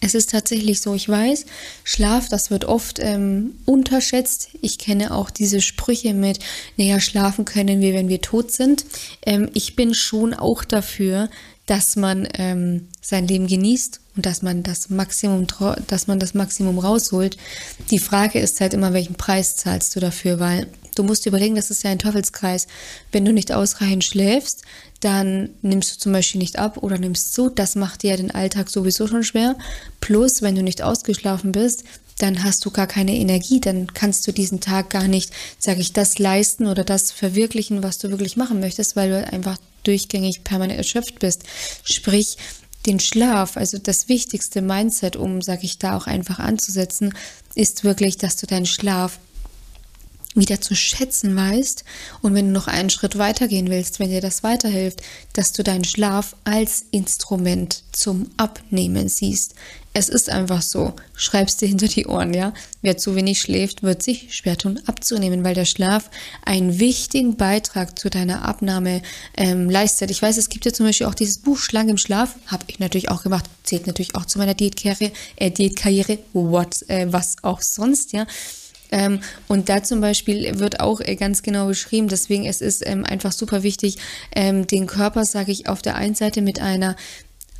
es 0.00 0.14
ist 0.14 0.30
tatsächlich 0.30 0.80
so, 0.80 0.94
ich 0.94 1.08
weiß, 1.08 1.46
Schlaf, 1.82 2.28
das 2.28 2.50
wird 2.50 2.64
oft 2.64 2.98
ähm, 3.00 3.54
unterschätzt. 3.64 4.50
Ich 4.60 4.78
kenne 4.78 5.14
auch 5.14 5.30
diese 5.30 5.60
Sprüche 5.60 6.14
mit, 6.14 6.40
naja, 6.76 7.00
schlafen 7.00 7.44
können 7.44 7.80
wir, 7.80 7.94
wenn 7.94 8.08
wir 8.08 8.20
tot 8.20 8.50
sind. 8.50 8.84
Ähm, 9.24 9.48
ich 9.54 9.76
bin 9.76 9.94
schon 9.94 10.34
auch 10.34 10.64
dafür, 10.64 11.30
dass 11.66 11.96
man 11.96 12.28
ähm, 12.34 12.88
sein 13.00 13.26
Leben 13.26 13.46
genießt 13.46 14.00
und 14.16 14.26
dass 14.26 14.42
man 14.42 14.62
das 14.62 14.90
Maximum, 14.90 15.46
dass 15.86 16.06
man 16.06 16.18
das 16.18 16.34
Maximum 16.34 16.78
rausholt. 16.78 17.36
Die 17.90 17.98
Frage 17.98 18.38
ist 18.38 18.60
halt 18.60 18.74
immer, 18.74 18.92
welchen 18.92 19.14
Preis 19.14 19.56
zahlst 19.56 19.96
du 19.96 20.00
dafür, 20.00 20.38
weil 20.40 20.66
du 20.94 21.02
musst 21.02 21.26
überlegen, 21.26 21.54
das 21.54 21.70
ist 21.70 21.82
ja 21.82 21.90
ein 21.90 21.98
Teufelskreis. 21.98 22.66
Wenn 23.12 23.24
du 23.24 23.32
nicht 23.32 23.52
ausreichend 23.52 24.04
schläfst, 24.04 24.62
dann 25.00 25.50
nimmst 25.62 25.94
du 25.94 25.98
zum 25.98 26.12
Beispiel 26.12 26.40
nicht 26.40 26.58
ab 26.58 26.78
oder 26.82 26.98
nimmst 26.98 27.34
zu. 27.34 27.50
Das 27.50 27.76
macht 27.76 28.02
dir 28.02 28.10
ja 28.10 28.16
den 28.16 28.30
Alltag 28.30 28.70
sowieso 28.70 29.06
schon 29.06 29.24
schwer. 29.24 29.56
Plus, 30.00 30.42
wenn 30.42 30.54
du 30.54 30.62
nicht 30.62 30.82
ausgeschlafen 30.82 31.52
bist, 31.52 31.84
dann 32.18 32.44
hast 32.44 32.64
du 32.64 32.70
gar 32.70 32.86
keine 32.86 33.16
Energie, 33.16 33.60
dann 33.60 33.92
kannst 33.92 34.26
du 34.26 34.32
diesen 34.32 34.60
Tag 34.60 34.90
gar 34.90 35.08
nicht, 35.08 35.32
sage 35.58 35.80
ich, 35.80 35.92
das 35.92 36.18
leisten 36.18 36.66
oder 36.66 36.84
das 36.84 37.10
verwirklichen, 37.10 37.82
was 37.82 37.98
du 37.98 38.10
wirklich 38.10 38.36
machen 38.36 38.60
möchtest, 38.60 38.94
weil 38.96 39.10
du 39.10 39.26
einfach 39.32 39.58
durchgängig 39.82 40.44
permanent 40.44 40.78
erschöpft 40.78 41.18
bist. 41.18 41.42
Sprich, 41.84 42.36
den 42.86 43.00
Schlaf, 43.00 43.56
also 43.56 43.78
das 43.78 44.08
wichtigste 44.08 44.60
Mindset, 44.60 45.16
um, 45.16 45.42
sage 45.42 45.64
ich, 45.64 45.78
da 45.78 45.96
auch 45.96 46.06
einfach 46.06 46.38
anzusetzen, 46.38 47.14
ist 47.54 47.84
wirklich, 47.84 48.18
dass 48.18 48.36
du 48.36 48.46
deinen 48.46 48.66
Schlaf 48.66 49.18
wieder 50.34 50.60
zu 50.60 50.74
schätzen 50.74 51.36
weißt 51.36 51.84
und 52.22 52.34
wenn 52.34 52.46
du 52.46 52.52
noch 52.52 52.66
einen 52.66 52.90
Schritt 52.90 53.18
weitergehen 53.18 53.70
willst, 53.70 54.00
wenn 54.00 54.10
dir 54.10 54.20
das 54.20 54.42
weiterhilft, 54.42 55.02
dass 55.32 55.52
du 55.52 55.62
deinen 55.62 55.84
Schlaf 55.84 56.36
als 56.44 56.84
Instrument 56.90 57.84
zum 57.92 58.30
Abnehmen 58.36 59.08
siehst. 59.08 59.54
Es 59.96 60.08
ist 60.08 60.28
einfach 60.28 60.60
so. 60.60 60.92
Schreibst 61.14 61.60
dir 61.60 61.68
hinter 61.68 61.86
die 61.86 62.06
Ohren, 62.06 62.34
ja? 62.34 62.52
Wer 62.82 62.96
zu 62.96 63.14
wenig 63.14 63.40
schläft, 63.40 63.84
wird 63.84 64.02
sich 64.02 64.34
schwer 64.34 64.58
tun, 64.58 64.80
abzunehmen, 64.86 65.44
weil 65.44 65.54
der 65.54 65.66
Schlaf 65.66 66.10
einen 66.44 66.80
wichtigen 66.80 67.36
Beitrag 67.36 67.96
zu 67.96 68.10
deiner 68.10 68.44
Abnahme 68.44 69.02
ähm, 69.36 69.70
leistet. 69.70 70.10
Ich 70.10 70.20
weiß, 70.20 70.36
es 70.36 70.48
gibt 70.48 70.64
ja 70.64 70.72
zum 70.72 70.86
Beispiel 70.86 71.06
auch 71.06 71.14
dieses 71.14 71.38
Buch 71.38 71.58
Schlange 71.58 71.92
im 71.92 71.96
Schlaf. 71.96 72.34
Habe 72.48 72.64
ich 72.66 72.80
natürlich 72.80 73.08
auch 73.08 73.22
gemacht. 73.22 73.44
Zählt 73.62 73.86
natürlich 73.86 74.16
auch 74.16 74.26
zu 74.26 74.38
meiner 74.38 74.54
Diätkarriere, 74.54 75.12
äh, 75.36 75.52
Diätkarriere, 75.52 76.18
what, 76.32 76.82
äh, 76.88 77.06
was 77.12 77.36
auch 77.42 77.62
sonst, 77.62 78.12
ja? 78.12 78.26
Ähm, 78.94 79.18
und 79.48 79.68
da 79.68 79.82
zum 79.82 80.00
Beispiel 80.00 80.60
wird 80.60 80.78
auch 80.78 81.00
äh, 81.00 81.16
ganz 81.16 81.42
genau 81.42 81.66
beschrieben, 81.66 82.06
deswegen 82.06 82.46
es 82.46 82.60
ist 82.60 82.86
ähm, 82.86 83.04
einfach 83.04 83.32
super 83.32 83.64
wichtig, 83.64 83.96
ähm, 84.36 84.68
den 84.68 84.86
Körper, 84.86 85.24
sage 85.24 85.50
ich, 85.50 85.68
auf 85.68 85.82
der 85.82 85.96
einen 85.96 86.14
Seite 86.14 86.42
mit 86.42 86.60
einer, 86.60 86.94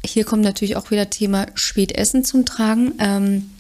hier 0.07 0.25
kommt 0.25 0.45
natürlich 0.45 0.77
auch 0.77 0.93
wieder 0.93 1.11
Thema 1.11 1.47
Spätessen 1.55 2.25
zum 2.25 2.47
Tragen. 2.47 2.95
Ähm, 3.01 3.51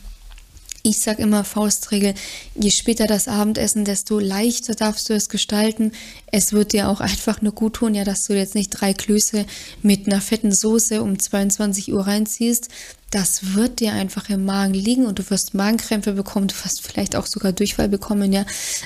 ich 0.87 1.01
sage 1.01 1.23
immer 1.23 1.45
Faustregel, 1.45 2.15
je 2.55 2.71
später 2.71 3.07
das 3.07 3.27
Abendessen, 3.27 3.87
desto 3.87 4.19
leichter 4.19 4.75
darfst 4.75 5.09
du 5.09 5.15
es 5.15 5.31
gestalten. 5.31 5.93
Es 6.31 6.53
wird 6.53 6.75
dir 6.75 6.91
auch 6.91 7.01
einfach 7.01 7.41
nur 7.41 7.53
gut 7.53 7.77
tun, 7.77 7.95
ja, 7.95 8.05
dass 8.05 8.27
du 8.27 8.35
jetzt 8.35 8.55
nicht 8.55 8.69
drei 8.69 8.93
Klöße 8.93 9.47
mit 9.83 10.07
einer 10.07 10.21
fetten 10.21 10.53
Soße 10.53 11.03
um 11.03 11.19
22 11.19 11.91
Uhr 11.93 12.07
reinziehst. 12.07 12.69
Das 13.11 13.55
wird 13.55 13.81
dir 13.81 13.95
einfach 13.95 14.29
im 14.29 14.45
Magen 14.45 14.75
liegen 14.75 15.07
und 15.07 15.19
du 15.19 15.31
wirst 15.31 15.55
Magenkrämpfe 15.55 16.13
bekommen, 16.13 16.49
du 16.49 16.55
wirst 16.55 16.83
vielleicht 16.83 17.17
auch 17.17 17.27
sogar 17.27 17.53
Durchfall 17.53 17.89
bekommen, 17.89 18.33
ja. 18.33 18.45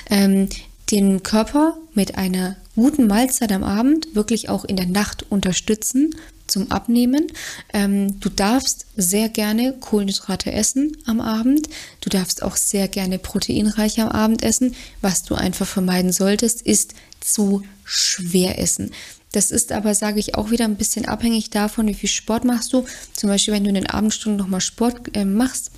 Ähm, 0.09 0.47
den 0.91 1.21
Körper 1.21 1.77
mit 1.93 2.17
einer 2.17 2.55
guten 2.75 3.07
Mahlzeit 3.07 3.51
am 3.51 3.63
Abend 3.63 4.15
wirklich 4.15 4.47
auch 4.47 4.63
in 4.63 4.77
der 4.77 4.87
Nacht 4.87 5.25
unterstützen, 5.29 6.15
zum 6.49 6.71
Abnehmen. 6.71 7.27
Ähm, 7.73 8.19
du 8.19 8.29
darfst 8.29 8.85
sehr 8.95 9.29
gerne 9.29 9.73
Kohlenhydrate 9.79 10.51
essen 10.51 10.97
am 11.05 11.21
Abend. 11.21 11.69
Du 12.01 12.09
darfst 12.09 12.43
auch 12.43 12.55
sehr 12.55 12.87
gerne 12.87 13.19
proteinreich 13.19 13.99
am 14.01 14.09
Abend 14.09 14.43
essen. 14.43 14.75
Was 15.01 15.23
du 15.23 15.35
einfach 15.35 15.67
vermeiden 15.67 16.11
solltest, 16.11 16.61
ist 16.61 16.93
zu 17.19 17.63
schwer 17.83 18.59
essen. 18.59 18.91
Das 19.31 19.51
ist 19.51 19.71
aber, 19.71 19.93
sage 19.93 20.19
ich, 20.19 20.35
auch 20.35 20.49
wieder 20.49 20.65
ein 20.65 20.75
bisschen 20.75 21.05
abhängig 21.05 21.51
davon, 21.51 21.87
wie 21.87 21.93
viel 21.93 22.09
Sport 22.09 22.45
machst 22.45 22.73
du. 22.73 22.85
Zum 23.15 23.29
Beispiel, 23.29 23.53
wenn 23.53 23.63
du 23.63 23.69
in 23.69 23.75
den 23.75 23.87
Abendstunden 23.87 24.39
nochmal 24.39 24.61
Sport 24.61 25.15
äh, 25.15 25.25
machst, 25.25 25.71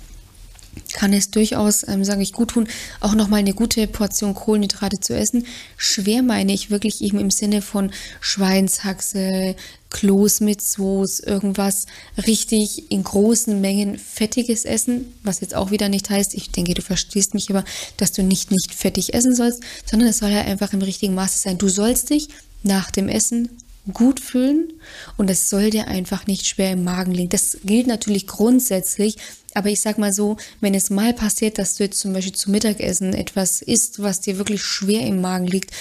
kann 0.94 1.12
es 1.12 1.30
durchaus, 1.30 1.86
ähm, 1.86 2.04
sage 2.04 2.22
ich, 2.22 2.32
gut 2.32 2.52
tun, 2.52 2.66
auch 3.00 3.14
nochmal 3.14 3.40
eine 3.40 3.52
gute 3.52 3.86
Portion 3.86 4.34
Kohlenhydrate 4.34 5.00
zu 5.00 5.14
essen. 5.14 5.46
Schwer 5.76 6.22
meine 6.22 6.52
ich 6.52 6.70
wirklich 6.70 7.02
eben 7.02 7.18
im 7.18 7.30
Sinne 7.30 7.60
von 7.60 7.92
Schweinshaxe, 8.20 9.54
Kloß 9.92 10.40
mit 10.40 10.62
Soße, 10.62 11.24
irgendwas 11.26 11.86
richtig 12.26 12.90
in 12.90 13.04
großen 13.04 13.60
Mengen 13.60 13.98
fettiges 13.98 14.64
Essen, 14.64 15.12
was 15.22 15.40
jetzt 15.40 15.54
auch 15.54 15.70
wieder 15.70 15.88
nicht 15.88 16.08
heißt, 16.10 16.34
ich 16.34 16.50
denke, 16.50 16.74
du 16.74 16.82
verstehst 16.82 17.34
mich 17.34 17.50
aber, 17.50 17.64
dass 17.98 18.12
du 18.12 18.22
nicht 18.22 18.50
nicht 18.50 18.74
fettig 18.74 19.14
essen 19.14 19.34
sollst, 19.34 19.62
sondern 19.84 20.08
es 20.08 20.18
soll 20.18 20.30
ja 20.30 20.40
einfach 20.40 20.72
im 20.72 20.82
richtigen 20.82 21.14
Maße 21.14 21.38
sein. 21.38 21.58
Du 21.58 21.68
sollst 21.68 22.10
dich 22.10 22.28
nach 22.62 22.90
dem 22.90 23.08
Essen 23.08 23.50
gut 23.92 24.20
fühlen 24.20 24.72
und 25.16 25.28
es 25.28 25.50
soll 25.50 25.70
dir 25.70 25.88
einfach 25.88 26.26
nicht 26.26 26.46
schwer 26.46 26.72
im 26.72 26.84
Magen 26.84 27.12
liegen. 27.12 27.30
Das 27.30 27.58
gilt 27.64 27.86
natürlich 27.86 28.26
grundsätzlich, 28.26 29.16
aber 29.54 29.70
ich 29.70 29.80
sag 29.80 29.98
mal 29.98 30.12
so, 30.12 30.36
wenn 30.60 30.74
es 30.74 30.88
mal 30.88 31.12
passiert, 31.12 31.58
dass 31.58 31.74
du 31.74 31.84
jetzt 31.84 31.98
zum 31.98 32.12
Beispiel 32.12 32.34
zu 32.34 32.50
Mittagessen 32.50 33.12
etwas 33.12 33.60
isst, 33.60 34.00
was 34.00 34.20
dir 34.20 34.38
wirklich 34.38 34.62
schwer 34.62 35.04
im 35.06 35.20
Magen 35.20 35.46
liegt, 35.46 35.72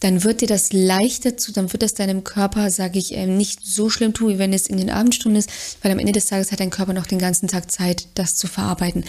dann 0.00 0.22
wird 0.22 0.40
dir 0.40 0.48
das 0.48 0.72
leichter 0.72 1.36
zu, 1.36 1.52
dann 1.52 1.72
wird 1.72 1.82
das 1.82 1.94
deinem 1.94 2.24
Körper, 2.24 2.70
sage 2.70 2.98
ich, 2.98 3.14
ähm, 3.14 3.36
nicht 3.36 3.66
so 3.66 3.90
schlimm 3.90 4.14
tun, 4.14 4.30
wie 4.30 4.38
wenn 4.38 4.52
es 4.52 4.66
in 4.66 4.76
den 4.76 4.90
Abendstunden 4.90 5.38
ist, 5.38 5.50
weil 5.82 5.92
am 5.92 5.98
Ende 5.98 6.12
des 6.12 6.26
Tages 6.26 6.52
hat 6.52 6.60
dein 6.60 6.70
Körper 6.70 6.92
noch 6.92 7.06
den 7.06 7.18
ganzen 7.18 7.48
Tag 7.48 7.70
Zeit, 7.70 8.06
das 8.14 8.36
zu 8.36 8.46
verarbeiten. 8.46 9.04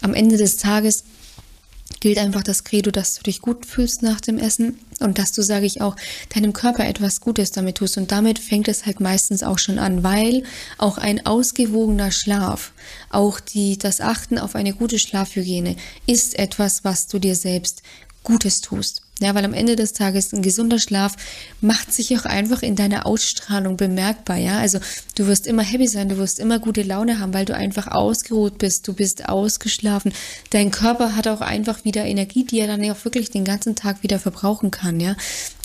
Am 0.00 0.14
Ende 0.14 0.36
des 0.36 0.56
Tages 0.56 1.02
gilt 2.00 2.18
einfach 2.18 2.42
das 2.42 2.62
Credo, 2.62 2.90
dass 2.90 3.14
du 3.14 3.22
dich 3.22 3.40
gut 3.40 3.66
fühlst 3.66 4.02
nach 4.02 4.20
dem 4.20 4.38
Essen 4.38 4.78
und 5.00 5.18
dass 5.18 5.32
du, 5.32 5.42
sage 5.42 5.66
ich 5.66 5.80
auch, 5.80 5.96
deinem 6.34 6.52
Körper 6.52 6.86
etwas 6.86 7.20
Gutes 7.20 7.50
damit 7.50 7.78
tust. 7.78 7.96
Und 7.96 8.12
damit 8.12 8.38
fängt 8.38 8.68
es 8.68 8.86
halt 8.86 9.00
meistens 9.00 9.42
auch 9.42 9.58
schon 9.58 9.78
an, 9.78 10.04
weil 10.04 10.44
auch 10.76 10.98
ein 10.98 11.26
ausgewogener 11.26 12.12
Schlaf, 12.12 12.72
auch 13.10 13.40
die, 13.40 13.78
das 13.78 14.00
Achten 14.00 14.38
auf 14.38 14.54
eine 14.54 14.74
gute 14.74 14.98
Schlafhygiene 14.98 15.76
ist 16.06 16.38
etwas, 16.38 16.84
was 16.84 17.08
du 17.08 17.18
dir 17.18 17.34
selbst 17.34 17.82
Gutes 18.22 18.60
tust. 18.60 19.02
Ja, 19.20 19.34
weil 19.34 19.44
am 19.44 19.52
Ende 19.52 19.74
des 19.74 19.94
Tages 19.94 20.32
ein 20.32 20.42
gesunder 20.42 20.78
Schlaf 20.78 21.16
macht 21.60 21.92
sich 21.92 22.16
auch 22.16 22.24
einfach 22.24 22.62
in 22.62 22.76
deiner 22.76 23.04
Ausstrahlung 23.04 23.76
bemerkbar. 23.76 24.36
Ja, 24.36 24.58
also 24.58 24.78
du 25.16 25.26
wirst 25.26 25.48
immer 25.48 25.64
happy 25.64 25.88
sein, 25.88 26.08
du 26.08 26.18
wirst 26.18 26.38
immer 26.38 26.60
gute 26.60 26.82
Laune 26.82 27.18
haben, 27.18 27.34
weil 27.34 27.44
du 27.44 27.54
einfach 27.54 27.88
ausgeruht 27.88 28.58
bist, 28.58 28.86
du 28.86 28.92
bist 28.92 29.28
ausgeschlafen. 29.28 30.12
Dein 30.50 30.70
Körper 30.70 31.16
hat 31.16 31.26
auch 31.26 31.40
einfach 31.40 31.84
wieder 31.84 32.04
Energie, 32.04 32.44
die 32.44 32.60
er 32.60 32.68
dann 32.68 32.88
auch 32.90 33.04
wirklich 33.04 33.30
den 33.30 33.44
ganzen 33.44 33.74
Tag 33.74 34.04
wieder 34.04 34.20
verbrauchen 34.20 34.70
kann. 34.70 35.00
Ja, 35.00 35.16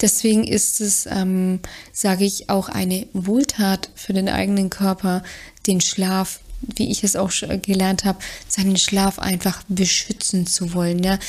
deswegen 0.01 0.43
ist 0.43 0.81
es, 0.81 1.05
ähm, 1.05 1.59
sage 1.91 2.25
ich, 2.25 2.49
auch 2.49 2.69
eine 2.69 3.05
Wohltat 3.13 3.91
für 3.93 4.13
den 4.13 4.29
eigenen 4.29 4.71
Körper, 4.71 5.21
den 5.67 5.79
Schlaf 5.79 6.39
wie 6.75 6.91
ich 6.91 7.03
es 7.03 7.15
auch 7.15 7.31
gelernt 7.61 8.05
habe, 8.05 8.19
seinen 8.47 8.77
Schlaf 8.77 9.19
einfach 9.19 9.63
beschützen 9.67 10.47
zu 10.47 10.73
wollen, 10.73 11.03
ja, 11.03 11.19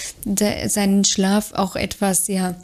seinen 0.69 1.05
Schlaf 1.05 1.53
auch 1.53 1.77
etwas, 1.77 2.29
ja, 2.29 2.55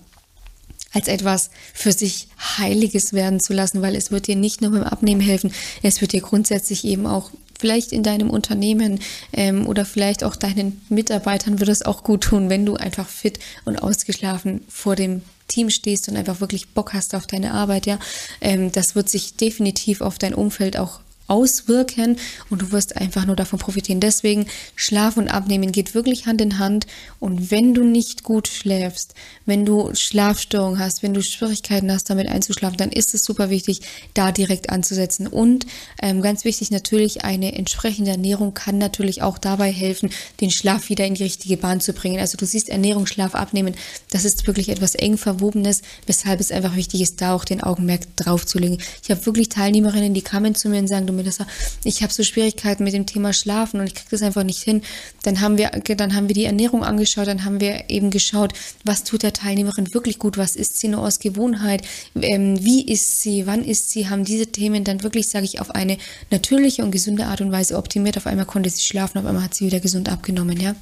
als 0.93 1.09
etwas 1.09 1.51
für 1.73 1.93
sich 1.93 2.29
Heiliges 2.59 3.13
werden 3.13 3.41
zu 3.41 3.53
lassen, 3.53 3.83
weil 3.83 3.95
es 3.95 4.11
wird 4.11 4.27
dir 4.27 4.37
nicht 4.37 4.61
nur 4.61 4.73
beim 4.73 4.83
Abnehmen 4.83 5.21
helfen, 5.21 5.53
es 5.83 6.01
wird 6.01 6.13
dir 6.13 6.21
grundsätzlich 6.21 6.85
eben 6.85 7.07
auch 7.07 7.31
vielleicht 7.59 7.93
in 7.93 8.03
deinem 8.03 8.31
Unternehmen 8.31 9.01
ähm, 9.33 9.67
oder 9.67 9.85
vielleicht 9.85 10.25
auch 10.25 10.35
deinen 10.35 10.81
Mitarbeitern 10.89 11.61
wird 11.61 11.69
es 11.69 11.83
auch 11.83 12.03
gut 12.03 12.23
tun, 12.23 12.49
wenn 12.49 12.65
du 12.65 12.77
einfach 12.77 13.09
fit 13.09 13.39
und 13.67 13.77
ausgeschlafen 13.77 14.63
vor 14.69 14.97
dem 14.97 15.23
Team 15.47 15.69
stehst 15.69 16.09
und 16.09 16.17
einfach 16.17 16.41
wirklich 16.41 16.69
Bock 16.69 16.95
hast 16.95 17.15
auf 17.15 17.27
deine 17.27 17.53
Arbeit, 17.53 17.87
ja. 17.87 17.99
Ähm, 18.41 18.73
das 18.73 18.95
wird 18.95 19.11
sich 19.11 19.37
definitiv 19.37 20.01
auf 20.01 20.19
dein 20.19 20.35
Umfeld 20.35 20.79
auch 20.79 21.01
auswirken 21.31 22.17
und 22.51 22.63
du 22.63 22.73
wirst 22.73 22.97
einfach 22.97 23.25
nur 23.25 23.37
davon 23.37 23.59
profitieren. 23.59 24.01
Deswegen 24.01 24.47
Schlaf 24.75 25.17
und 25.17 25.29
Abnehmen 25.29 25.73
geht 25.73 25.95
wirklich 25.95 26.27
Hand 26.27 26.41
in 26.41 26.59
Hand 26.59 26.87
und 27.19 27.51
wenn 27.51 27.75
du 27.75 27.85
nicht 27.85 28.25
gut 28.25 28.49
schläfst, 28.49 29.15
wenn 29.47 29.65
du 29.65 29.95
Schlafstörungen 29.95 30.79
hast, 30.79 31.03
wenn 31.03 31.15
du 31.15 31.23
Schwierigkeiten 31.23 31.91
hast, 31.93 32.11
damit 32.11 32.29
einzuschlafen, 32.29 32.77
dann 32.77 32.91
ist 32.91 33.15
es 33.15 33.25
super 33.25 33.51
wichtig, 33.51 33.81
da 34.15 34.33
direkt 34.33 34.71
anzusetzen. 34.71 35.27
Und 35.27 35.67
ähm, 36.03 36.23
ganz 36.23 36.45
wichtig 36.45 36.71
natürlich, 36.71 37.25
eine 37.25 37.55
entsprechende 37.55 38.11
Ernährung 38.11 38.55
kann 38.55 38.79
natürlich 38.79 39.23
auch 39.23 39.39
dabei 39.39 39.71
helfen, 39.71 40.11
den 40.41 40.51
Schlaf 40.51 40.89
wieder 40.89 41.07
in 41.07 41.15
die 41.15 41.23
richtige 41.23 41.57
Bahn 41.57 41.81
zu 41.81 41.93
bringen. 41.93 42.21
Also 42.21 42.37
du 42.37 42.47
siehst 42.47 42.69
Ernährung, 42.69 43.07
Schlaf, 43.07 43.35
Abnehmen, 43.35 43.75
das 44.11 44.25
ist 44.25 44.47
wirklich 44.47 44.69
etwas 44.69 44.95
eng 44.95 45.17
verwobenes, 45.17 45.83
weshalb 46.07 46.41
es 46.41 46.51
einfach 46.51 46.77
wichtig 46.77 47.01
ist, 47.01 47.21
da 47.21 47.35
auch 47.35 47.45
den 47.45 47.63
Augenmerk 47.63 48.17
drauf 48.17 48.47
zu 48.47 48.59
legen. 48.59 48.79
Ich 49.03 49.11
habe 49.11 49.25
wirklich 49.27 49.49
Teilnehmerinnen, 49.49 50.15
die 50.15 50.23
kamen 50.23 50.55
zu 50.55 50.69
mir 50.69 50.79
und 50.79 50.89
sagen, 50.89 51.07
du 51.07 51.13
Melissa, 51.21 51.47
ich 51.85 52.03
habe 52.03 52.13
so 52.13 52.23
Schwierigkeiten 52.23 52.85
mit 52.85 52.95
dem 52.95 53.07
Thema 53.07 53.33
Schlafen 53.33 53.81
und 53.81 53.87
ich 53.87 53.95
kriege 53.95 54.11
das 54.11 54.23
einfach 54.23 54.43
nicht 54.43 54.63
hin. 54.63 54.83
Dann 55.23 55.41
haben 55.41 55.59
wir, 55.59 55.71
dann 55.71 56.15
haben 56.15 56.29
wir 56.29 56.35
die 56.35 56.45
Ernährung 56.45 56.83
angeschaut, 56.83 57.27
dann 57.27 57.45
haben 57.45 57.61
wir 57.61 57.91
eben 57.91 58.11
geschaut, 58.11 58.53
was 58.85 59.05
tut 59.05 59.23
der 59.23 59.33
Teilnehmerin 59.33 59.93
wirklich 59.95 60.19
gut, 60.19 60.39
was 60.39 60.57
ist 60.57 60.79
sie 60.79 60.89
nur 60.89 61.03
aus 61.03 61.19
Gewohnheit, 61.19 61.83
ähm, 62.21 62.63
wie 62.65 62.87
ist 62.87 63.21
sie, 63.21 63.47
wann 63.47 63.65
ist 63.65 63.91
sie, 63.91 64.09
haben 64.09 64.25
diese 64.25 64.47
Themen 64.47 64.85
dann 64.85 65.03
wirklich, 65.03 65.29
sage 65.29 65.45
ich, 65.45 65.61
auf 65.61 65.71
eine 65.71 65.99
natürliche 66.31 66.83
und 66.83 66.91
gesunde 66.91 67.27
Art 67.27 67.41
und 67.41 67.53
Weise 67.53 67.77
optimiert. 67.77 68.17
Auf 68.17 68.27
einmal 68.27 68.47
konnte 68.47 68.71
sie 68.71 68.83
schlafen, 68.83 69.19
auf 69.19 69.27
einmal 69.27 69.45
hat 69.45 69.55
sie 69.55 69.67
wieder 69.67 69.81
gesund 69.81 70.09
abgenommen, 70.09 70.59
ja. 70.59 70.75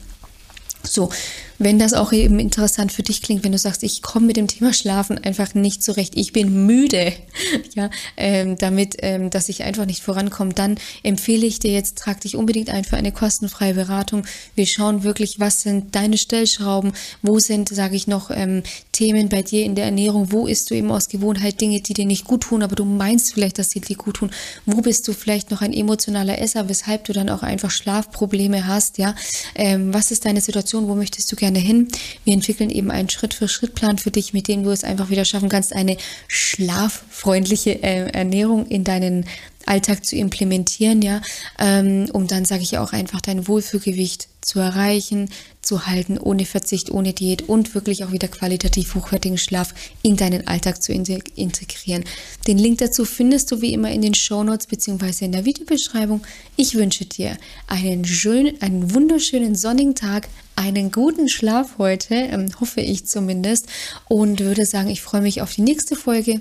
So, 0.85 1.11
wenn 1.58 1.78
das 1.78 1.92
auch 1.92 2.12
eben 2.12 2.38
interessant 2.38 2.92
für 2.92 3.02
dich 3.02 3.22
klingt, 3.22 3.44
wenn 3.44 3.52
du 3.52 3.58
sagst, 3.58 3.82
ich 3.82 4.02
komme 4.02 4.26
mit 4.26 4.36
dem 4.36 4.46
Thema 4.46 4.72
Schlafen 4.72 5.18
einfach 5.18 5.54
nicht 5.54 5.82
zurecht, 5.82 6.14
ich 6.16 6.32
bin 6.32 6.66
müde, 6.66 7.12
ja, 7.74 7.90
ähm, 8.16 8.56
damit, 8.56 8.96
ähm, 9.00 9.30
dass 9.30 9.48
ich 9.48 9.64
einfach 9.64 9.86
nicht 9.86 10.02
vorankomme, 10.02 10.54
dann 10.54 10.78
empfehle 11.02 11.46
ich 11.46 11.58
dir 11.58 11.72
jetzt, 11.72 11.98
trag 11.98 12.20
dich 12.20 12.36
unbedingt 12.36 12.70
ein 12.70 12.84
für 12.84 12.96
eine 12.96 13.12
kostenfreie 13.12 13.74
Beratung. 13.74 14.24
Wir 14.54 14.66
schauen 14.66 15.02
wirklich, 15.02 15.40
was 15.40 15.62
sind 15.62 15.94
deine 15.94 16.18
Stellschrauben, 16.18 16.92
wo 17.22 17.38
sind, 17.38 17.68
sage 17.68 17.96
ich 17.96 18.06
noch, 18.06 18.30
ähm, 18.30 18.62
Themen 18.92 19.28
bei 19.28 19.42
dir 19.42 19.64
in 19.64 19.76
der 19.76 19.84
Ernährung, 19.84 20.32
wo 20.32 20.46
isst 20.46 20.70
du 20.70 20.74
eben 20.74 20.90
aus 20.90 21.08
Gewohnheit 21.08 21.60
Dinge, 21.60 21.80
die 21.80 21.94
dir 21.94 22.04
nicht 22.04 22.24
gut 22.24 22.42
tun, 22.42 22.62
aber 22.62 22.74
du 22.74 22.84
meinst 22.84 23.32
vielleicht, 23.32 23.58
dass 23.58 23.70
sie 23.70 23.80
dir 23.80 23.96
gut 23.96 24.16
tun, 24.16 24.30
wo 24.66 24.80
bist 24.80 25.06
du 25.06 25.12
vielleicht 25.12 25.50
noch 25.50 25.62
ein 25.62 25.72
emotionaler 25.72 26.40
Esser, 26.40 26.68
weshalb 26.68 27.04
du 27.04 27.12
dann 27.12 27.28
auch 27.28 27.42
einfach 27.42 27.70
Schlafprobleme 27.70 28.66
hast, 28.66 28.98
ja, 28.98 29.14
ähm, 29.54 29.94
was 29.94 30.10
ist 30.10 30.24
deine 30.24 30.40
Situation, 30.40 30.88
wo 30.88 30.94
möchtest 30.94 31.30
du 31.30 31.36
gerne 31.36 31.48
gerne 31.49 31.59
hin. 31.59 31.88
Wir 32.25 32.35
entwickeln 32.35 32.71
eben 32.71 32.90
einen 32.90 33.09
Schritt-für-Schritt-Plan 33.09 33.99
für 33.99 34.11
dich, 34.11 34.33
mit 34.33 34.49
dem 34.49 34.62
du 34.64 34.71
es 34.71 34.85
einfach 34.85 35.11
wieder 35.11 35.25
schaffen 35.25 35.49
kannst, 35.49 35.73
eine 35.73 35.97
schlaffreundliche 36.28 37.83
äh, 37.83 38.11
Ernährung 38.11 38.67
in 38.67 38.85
deinen 38.85 39.25
Alltag 39.68 40.04
zu 40.04 40.16
implementieren, 40.16 41.02
ja, 41.02 41.20
ähm, 41.58 42.08
um 42.12 42.26
dann, 42.26 42.44
sage 42.44 42.62
ich 42.62 42.78
auch, 42.78 42.92
einfach 42.92 43.20
dein 43.20 43.46
Wohlfühlgewicht 43.46 44.28
zu 44.40 44.60
erreichen, 44.60 45.28
zu 45.60 45.87
halten, 45.87 46.18
ohne 46.18 46.46
Verzicht, 46.46 46.90
ohne 46.90 47.12
Diät 47.12 47.48
und 47.48 47.75
wirklich 47.75 48.04
auch 48.04 48.12
wieder 48.12 48.28
qualitativ 48.28 48.94
hochwertigen 48.94 49.37
Schlaf 49.37 49.75
in 50.02 50.16
deinen 50.16 50.46
Alltag 50.46 50.82
zu 50.82 50.92
integrieren. 50.92 52.04
Den 52.46 52.56
Link 52.56 52.78
dazu 52.78 53.04
findest 53.04 53.50
du 53.52 53.60
wie 53.60 53.75
immer 53.75 53.90
in 53.90 54.00
den 54.00 54.14
Shownotes 54.14 54.66
bzw. 54.66 55.26
in 55.26 55.32
der 55.32 55.45
Videobeschreibung. 55.45 56.23
Ich 56.56 56.75
wünsche 56.75 57.04
dir 57.04 57.36
einen 57.66 58.06
schönen, 58.06 58.60
einen 58.62 58.95
wunderschönen 58.95 59.54
sonnigen 59.54 59.95
Tag, 59.95 60.28
einen 60.56 60.90
guten 60.90 61.28
Schlaf 61.28 61.76
heute, 61.76 62.14
ähm, 62.14 62.49
hoffe 62.58 62.80
ich 62.80 63.06
zumindest, 63.06 63.66
und 64.08 64.40
würde 64.40 64.64
sagen, 64.64 64.88
ich 64.88 65.02
freue 65.02 65.21
mich 65.21 65.43
auf 65.43 65.54
die 65.54 65.62
nächste 65.62 65.95
Folge 65.95 66.40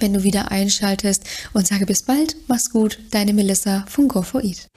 wenn 0.00 0.12
du 0.12 0.22
wieder 0.22 0.50
einschaltest 0.50 1.24
und 1.52 1.66
sage 1.66 1.86
bis 1.86 2.02
bald, 2.02 2.36
mach's 2.48 2.70
gut, 2.70 2.98
deine 3.10 3.32
Melissa 3.32 3.84
von 3.88 4.08
Go4Eat. 4.08 4.68